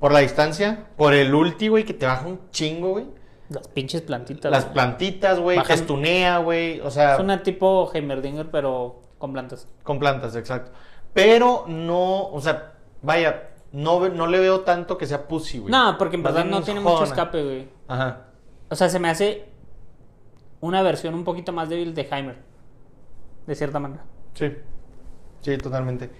Por 0.00 0.12
la 0.12 0.20
distancia. 0.20 0.86
Por 0.96 1.14
el 1.14 1.34
ulti, 1.34 1.68
güey, 1.68 1.84
que 1.84 1.94
te 1.94 2.06
baja 2.06 2.26
un 2.26 2.40
chingo, 2.50 2.90
güey. 2.90 3.06
Las 3.48 3.68
pinches 3.68 4.02
plantitas. 4.02 4.50
Las 4.50 4.64
güey. 4.64 4.74
plantitas, 4.74 5.38
güey. 5.38 5.58
Bajan- 5.58 5.66
Te 5.66 5.74
estunea, 5.74 6.38
güey. 6.38 6.80
O 6.80 6.90
sea, 6.90 7.14
Es 7.14 7.20
una 7.20 7.42
tipo 7.42 7.90
Heimerdinger, 7.92 8.50
pero 8.50 9.00
con 9.18 9.32
plantas. 9.32 9.68
con 9.82 9.98
plantas, 9.98 10.34
exacto. 10.36 10.72
Pero 11.12 11.64
no, 11.68 12.28
o 12.28 12.40
sea, 12.40 12.72
vaya, 13.02 13.50
no, 13.72 14.08
no 14.08 14.26
le 14.26 14.40
veo 14.40 14.60
tanto 14.60 14.96
que 14.96 15.06
sea 15.06 15.28
pussy, 15.28 15.58
güey. 15.58 15.70
No, 15.70 15.96
porque 15.98 16.16
en 16.16 16.22
verdad 16.22 16.44
no 16.46 16.62
tiene 16.62 16.80
mucho 16.80 17.04
escape, 17.04 17.42
güey. 17.44 17.68
Ajá. 17.88 18.24
O 18.70 18.74
sea, 18.74 18.88
se 18.88 18.98
me 18.98 19.10
hace 19.10 19.44
una 20.60 20.82
versión 20.82 21.14
un 21.14 21.24
poquito 21.24 21.52
más 21.52 21.68
débil 21.68 21.94
de 21.94 22.08
Heimer. 22.10 22.36
De 23.46 23.54
cierta 23.54 23.78
manera. 23.78 24.02
Sí. 24.34 24.50
Sí, 25.42 25.58
totalmente. 25.58 26.10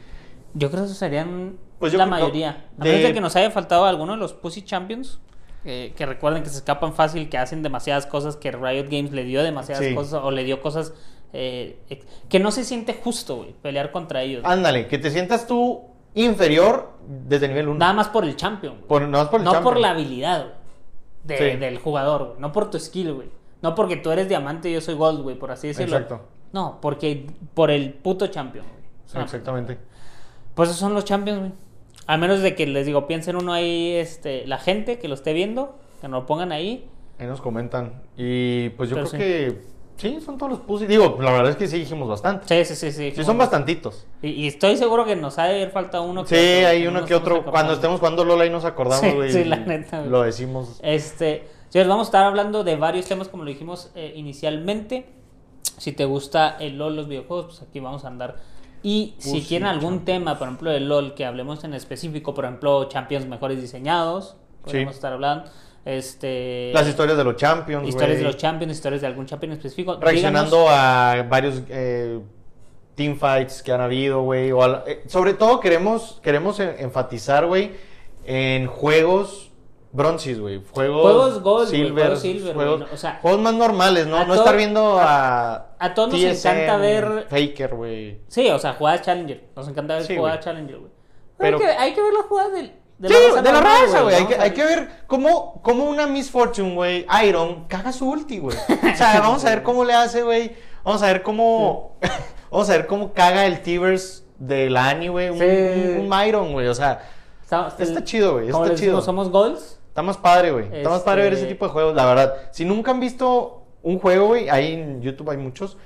Yo 0.55 0.71
creo 0.71 0.83
que 0.83 0.87
eso 0.87 0.95
serían 0.95 1.57
Pues 1.79 1.95
la 1.95 2.07
mayoría. 2.07 2.67
A 2.79 2.85
menos 2.85 3.03
de 3.03 3.15
que 3.15 3.21
nos 3.21 3.35
haya 3.37 3.51
faltado 3.51 3.85
alguno 3.87 4.13
de 4.13 4.19
los 4.19 4.33
Pussy 4.33 4.63
Champions. 4.63 5.21
eh, 5.65 5.93
que 5.97 6.07
recuerden 6.07 6.43
que 6.43 6.49
se 6.51 6.57
escapan 6.57 6.93
fácil, 6.93 7.29
que 7.29 7.39
hacen 7.39 7.63
demasiadas 7.63 8.05
cosas, 8.07 8.35
que 8.37 8.51
Riot 8.51 8.87
Games 8.91 9.13
le 9.13 9.23
dio 9.23 9.45
demasiadas 9.45 9.85
Sí. 9.85 9.95
cosas, 9.95 10.21
o 10.25 10.33
le 10.33 10.43
dio 10.43 10.61
cosas 10.61 10.93
eh, 11.33 11.79
que 12.29 12.41
no 12.41 12.51
se 12.51 12.65
siente 12.65 12.95
justo, 12.95 13.37
güey, 13.37 13.53
pelear 13.63 13.93
contra 13.93 14.23
ellos. 14.23 14.43
Ándale, 14.45 14.89
que 14.89 14.99
te 14.99 15.09
sientas 15.13 15.47
tú 15.47 15.83
inferior 16.15 16.91
desde 17.29 17.47
nivel 17.49 17.69
1. 17.69 17.79
Nada 17.79 17.93
más 17.93 18.09
por 18.09 18.25
el 18.25 18.35
champion. 18.37 18.75
güey. 18.75 18.89
Por, 18.89 19.03
no 19.09 19.23
es 19.23 19.29
por 19.29 19.39
el 19.41 19.45
no 19.45 19.53
champion. 19.53 19.73
por 19.75 19.81
la 19.81 19.91
habilidad 19.91 20.47
de- 21.25 21.39
Sí. 21.53 21.57
del 21.59 21.79
jugador, 21.79 22.25
güey. 22.31 22.41
no 22.41 22.51
por 22.53 22.69
tu 22.69 22.79
skill, 22.81 23.13
güey. 23.15 23.31
No 23.63 23.75
porque 23.77 23.97
tú 23.97 24.11
eres 24.11 24.29
diamante 24.29 24.69
y 24.69 24.75
yo 24.75 24.81
soy 24.81 24.95
gold, 24.95 25.23
güey, 25.23 25.39
por 25.39 25.53
así 25.53 25.69
decirlo. 25.69 25.97
Exacto. 25.97 26.27
No, 26.53 26.79
porque 26.83 27.27
por 27.55 27.71
el 27.71 27.93
puto 27.95 28.27
champion, 28.27 28.67
güey. 28.67 29.25
Exactamente. 29.25 29.79
Pues 30.55 30.69
esos 30.69 30.81
son 30.81 30.95
los 30.95 31.05
champions, 31.05 31.39
güey. 31.41 31.53
A 32.07 32.17
menos 32.17 32.41
de 32.41 32.55
que 32.55 32.67
les 32.67 32.85
digo, 32.87 33.07
piensen 33.07 33.37
uno 33.37 33.53
ahí, 33.53 33.93
este, 33.93 34.47
la 34.47 34.59
gente 34.59 34.99
que 34.99 35.09
lo 35.09 35.15
esté 35.15 35.33
viendo, 35.33 35.77
que 36.01 36.09
nos 36.09 36.23
lo 36.23 36.27
pongan 36.27 36.53
ahí. 36.53 36.89
Ahí 37.19 37.27
nos 37.27 37.41
comentan. 37.41 38.03
Y 38.17 38.71
pues 38.71 38.91
yo 38.91 38.97
Pero 38.97 39.09
creo 39.09 39.21
que 39.21 39.63
sí, 39.97 40.19
son 40.21 40.37
todos 40.37 40.51
los 40.53 40.61
pussy. 40.61 40.87
Digo, 40.87 41.17
la 41.21 41.31
verdad 41.31 41.51
es 41.51 41.57
que 41.57 41.69
sí 41.69 41.79
dijimos 41.79 42.09
bastante. 42.09 42.47
Sí, 42.49 42.75
sí, 42.75 42.91
sí, 42.91 42.93
sí. 42.93 43.13
Sí, 43.15 43.25
son 43.25 43.39
bastantitos. 43.39 44.07
Y, 44.21 44.31
y 44.31 44.47
estoy 44.49 44.77
seguro 44.77 45.05
que 45.05 45.15
nos 45.15 45.39
ha 45.39 45.45
de 45.45 45.55
haber 45.57 45.71
faltado 45.71 46.03
uno 46.05 46.25
Sí, 46.27 46.35
que 46.35 46.57
otro, 46.59 46.69
hay 46.69 46.83
no 46.85 46.91
uno 46.91 47.05
que 47.05 47.15
otro. 47.15 47.45
Cuando 47.45 47.75
estemos 47.75 48.01
jugando 48.01 48.25
LOL 48.25 48.41
ahí 48.41 48.51
nos 48.51 48.65
acordamos, 48.65 49.01
Sí, 49.01 49.13
güey. 49.13 49.33
sí, 49.33 49.39
y 49.41 49.45
la 49.45 49.57
neta. 49.57 50.05
Lo 50.05 50.23
decimos. 50.23 50.81
Este, 50.83 51.45
señores, 51.69 51.89
vamos 51.89 52.07
a 52.07 52.09
estar 52.09 52.25
hablando 52.25 52.65
de 52.65 52.75
varios 52.77 53.07
temas 53.07 53.29
como 53.29 53.45
lo 53.45 53.51
dijimos 53.51 53.93
eh, 53.95 54.13
inicialmente. 54.17 55.07
Si 55.79 55.93
te 55.93 56.05
gusta 56.05 56.57
el 56.59 56.77
LOL, 56.79 56.97
los 56.97 57.09
videojuegos, 57.09 57.47
pues 57.47 57.63
aquí 57.63 57.79
vamos 57.81 58.05
a 58.05 58.09
andar. 58.09 58.37
Y 58.83 59.15
si 59.19 59.43
quieren 59.43 59.69
algún 59.69 59.99
Champions. 59.99 60.05
tema, 60.05 60.39
por 60.39 60.49
ejemplo, 60.49 60.71
de 60.71 60.81
LOL, 60.81 61.15
que 61.15 61.25
hablemos 61.25 61.63
en 61.65 61.75
específico, 61.75 62.35
por 62.35 62.45
ejemplo, 62.45 62.85
Champions 62.89 63.27
mejores 63.27 63.61
diseñados, 63.61 64.37
podemos 64.65 64.95
Sí. 64.95 64.97
estar 64.99 65.13
hablando. 65.13 65.45
Este, 65.85 66.71
Las 66.75 66.89
historias 66.89 67.17
de 67.17 67.25
los 67.25 67.37
champions, 67.37 67.89
historias 67.89 68.19
de 68.19 68.25
los 68.25 68.37
Champions, 68.37 68.73
historias 68.73 69.01
de 69.01 69.07
algún 69.07 69.27
Champion 69.27 69.53
específico. 69.53 69.99
Reaccionando 70.01 70.67
a 70.69 71.25
varios 71.29 71.63
eh, 71.69 72.21
teamfights 72.95 73.63
que 73.63 73.73
han 73.73 73.81
habido, 73.81 74.23
güey. 74.23 74.51
eh, 74.87 75.03
sobre 75.07 75.35
todo 75.35 75.61
queremos, 75.61 76.21
queremos 76.23 76.59
en- 76.61 76.75
enfatizar, 76.79 77.47
güey, 77.47 77.73
en 78.25 78.67
juegos 78.67 79.52
bronzes, 79.93 80.41
güey. 80.41 80.63
Juegos, 80.73 81.03
Juegos 81.03 81.43
gold, 81.43 81.69
silver, 81.69 82.05
juegos 82.05 82.21
silver, 82.21 82.55
juegos, 82.55 82.85
o 82.93 82.97
sea, 82.97 83.19
juegos 83.21 83.41
más 83.41 83.55
normales, 83.55 84.07
¿no? 84.07 84.25
No 84.25 84.35
estar 84.35 84.57
viendo 84.57 84.99
a... 84.99 85.75
a 85.79 85.95
todos 85.95 86.11
nos 86.13 86.21
TSM, 86.21 86.49
encanta 86.49 86.77
ver- 86.79 87.27
Faker, 87.29 87.75
güey. 87.75 88.21
Sí, 88.29 88.49
o 88.51 88.59
sea, 88.59 88.73
jugadas 88.75 89.03
Challenger. 89.03 89.45
Nos 89.55 89.69
encanta 89.69 89.95
ver 89.95 90.05
Sí, 90.05 90.17
jugadas. 90.17 90.41
Challenger, 90.41 90.79
güey. 90.79 90.91
Pero- 91.39 91.59
hay 91.59 91.65
que, 91.65 91.71
hay 91.71 91.95
que 91.95 92.03
ver 92.03 92.13
las 92.15 92.27
jugadas 92.27 92.53
del, 92.53 92.73
de 92.99 93.09
sí, 93.09 93.15
raza 93.15 93.43
de 93.43 93.53
la 93.53 93.61
raza, 93.61 94.01
güey. 94.03 94.15
Hay, 94.15 94.27
que, 94.27 94.35
hay 94.37 94.51
ver 94.51 94.89
cómo, 95.07 95.61
cómo 95.63 95.85
una 95.85 96.07
Miss 96.07 96.31
Fortune, 96.31 96.75
güey, 96.75 97.07
Iron, 97.27 97.65
caga 97.69 97.93
su 97.93 98.09
ulti, 98.09 98.39
güey. 98.39 98.57
O 98.57 98.97
sea, 98.97 99.21
vamos 99.21 99.45
a 99.45 99.51
ver 99.51 99.63
cómo 99.63 99.85
le 99.85 99.93
hace, 99.93 100.23
güey. 100.23 100.57
Vamos 100.85 101.03
a 101.03 101.07
ver 101.07 101.23
cómo. 101.23 101.97
vamos 102.51 102.71
a 102.71 102.73
ver 102.73 102.87
cómo 102.87 103.13
caga 103.13 103.47
el 103.47 103.61
Tivers 103.63 104.25
de 104.39 104.71
la 104.71 104.89
Annie, 104.89 105.09
güey. 105.09 105.31
Un, 105.31 105.39
Sí. 105.39 105.45
un, 105.45 106.01
un 106.01 106.09
Myron, 106.09 106.53
güey. 106.53 106.69
O 106.69 106.75
sea, 106.75 107.01
Está, 107.43 107.75
está 107.79 108.03
chido, 108.03 108.33
güey. 108.35 108.47
Está 108.47 108.63
digo, 108.65 108.75
chido. 108.77 109.01
somos 109.03 109.31
goals. 109.31 109.79
Está 109.93 110.03
más 110.03 110.17
padre, 110.17 110.53
güey. 110.53 110.69
Está 110.73 110.89
más 110.89 111.03
padre 111.03 111.23
ver 111.25 111.33
Este- 111.35 111.45
ese 111.45 111.53
tipo 111.55 111.67
de 111.67 111.73
juegos, 111.73 111.95
la 111.95 112.07
verdad. 112.07 112.35
Si 112.51 112.65
nunca 112.65 112.93
han 112.93 113.01
visto 113.01 113.63
un 113.83 113.99
juego, 113.99 114.29
güey, 114.29 114.49
ahí 114.49 114.73
en 114.73 115.03
YouTube 115.03 115.31
hay 115.31 115.37
muchos. 115.37 115.77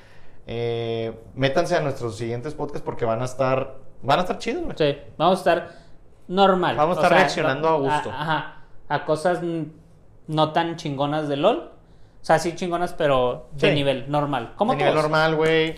eh, 0.48 1.12
métanse 1.34 1.74
a 1.74 1.80
nuestros 1.80 2.16
siguientes 2.16 2.54
podcasts 2.54 2.84
porque 2.84 3.04
van 3.04 3.20
a 3.20 3.24
estar. 3.24 3.78
Van 4.02 4.20
a 4.20 4.22
estar 4.22 4.38
chidos, 4.38 4.62
güey. 4.62 4.76
Sí, 4.78 4.96
vamos 5.18 5.38
a 5.38 5.40
estar 5.40 5.72
normal. 6.28 6.76
Vamos 6.76 6.98
a 6.98 7.00
o 7.00 7.02
estar 7.02 7.10
sea, 7.10 7.18
reaccionando 7.18 7.68
a 7.68 7.76
gusto. 7.78 8.10
ajá, 8.12 8.62
a 8.88 9.04
cosas 9.04 9.40
no 10.28 10.52
tan 10.52 10.76
chingonas 10.76 11.28
de 11.28 11.36
LOL. 11.36 11.58
O 11.58 12.24
sea, 12.24 12.38
sí 12.38 12.54
chingonas, 12.54 12.92
pero 12.92 13.48
de 13.54 13.70
Sí. 13.70 13.74
nivel 13.74 14.08
normal. 14.08 14.54
Como 14.56 14.72
de 14.72 14.78
nivel 14.78 14.94
normal, 14.94 15.34
güey. 15.34 15.74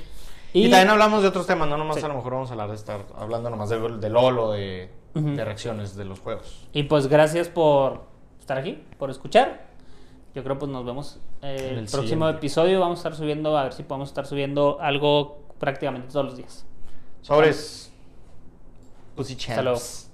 Y, 0.53 0.67
Y- 0.67 0.71
también 0.71 0.91
hablamos 0.91 1.23
de 1.23 1.29
otros 1.29 1.47
temas, 1.47 1.67
no 1.69 1.79
nomás 1.79 1.97
Sí. 1.97 2.05
a 2.05 2.09
lo 2.09 2.15
mejor 2.15 2.33
vamos 2.35 2.51
a 2.51 2.53
hablar 2.53 2.69
de 2.69 2.75
estar 2.75 3.01
hablando 3.19 3.49
nomás 3.49 3.71
de, 3.71 3.79
de 3.79 4.11
LOL 4.11 4.39
o 4.39 4.53
de 4.53 4.91
reacciones 5.15 5.97
de 5.97 6.05
los 6.05 6.21
juegos. 6.21 6.69
Y 6.75 6.83
pues 6.83 7.07
gracias 7.09 7.49
por 7.49 8.03
estar 8.49 8.59
aquí, 8.59 8.83
por 8.99 9.11
escuchar. 9.11 9.69
Yo 10.35 10.43
creo 10.43 10.59
pues 10.59 10.71
nos 10.71 10.85
vemos 10.85 11.19
eh, 11.43 11.57
En 11.59 11.65
el, 11.75 11.79
el 11.81 11.87
próximo 11.87 12.25
siguiente. 12.27 12.39
episodio. 12.39 12.81
Vamos 12.81 12.99
a 12.99 13.01
estar 13.01 13.15
subiendo, 13.15 13.57
a 13.59 13.65
ver 13.65 13.73
si 13.75 13.83
podemos 13.83 14.09
estar 14.09 14.27
subiendo 14.27 14.79
algo 14.81 15.43
prácticamente 15.59 16.09
todos 16.09 16.25
los 16.27 16.37
días. 16.37 16.65
Sobres. 17.23 17.93
Pussy 19.17 19.35
Hasta 19.35 19.63
luego. 19.63 19.77
champs. 19.79 20.08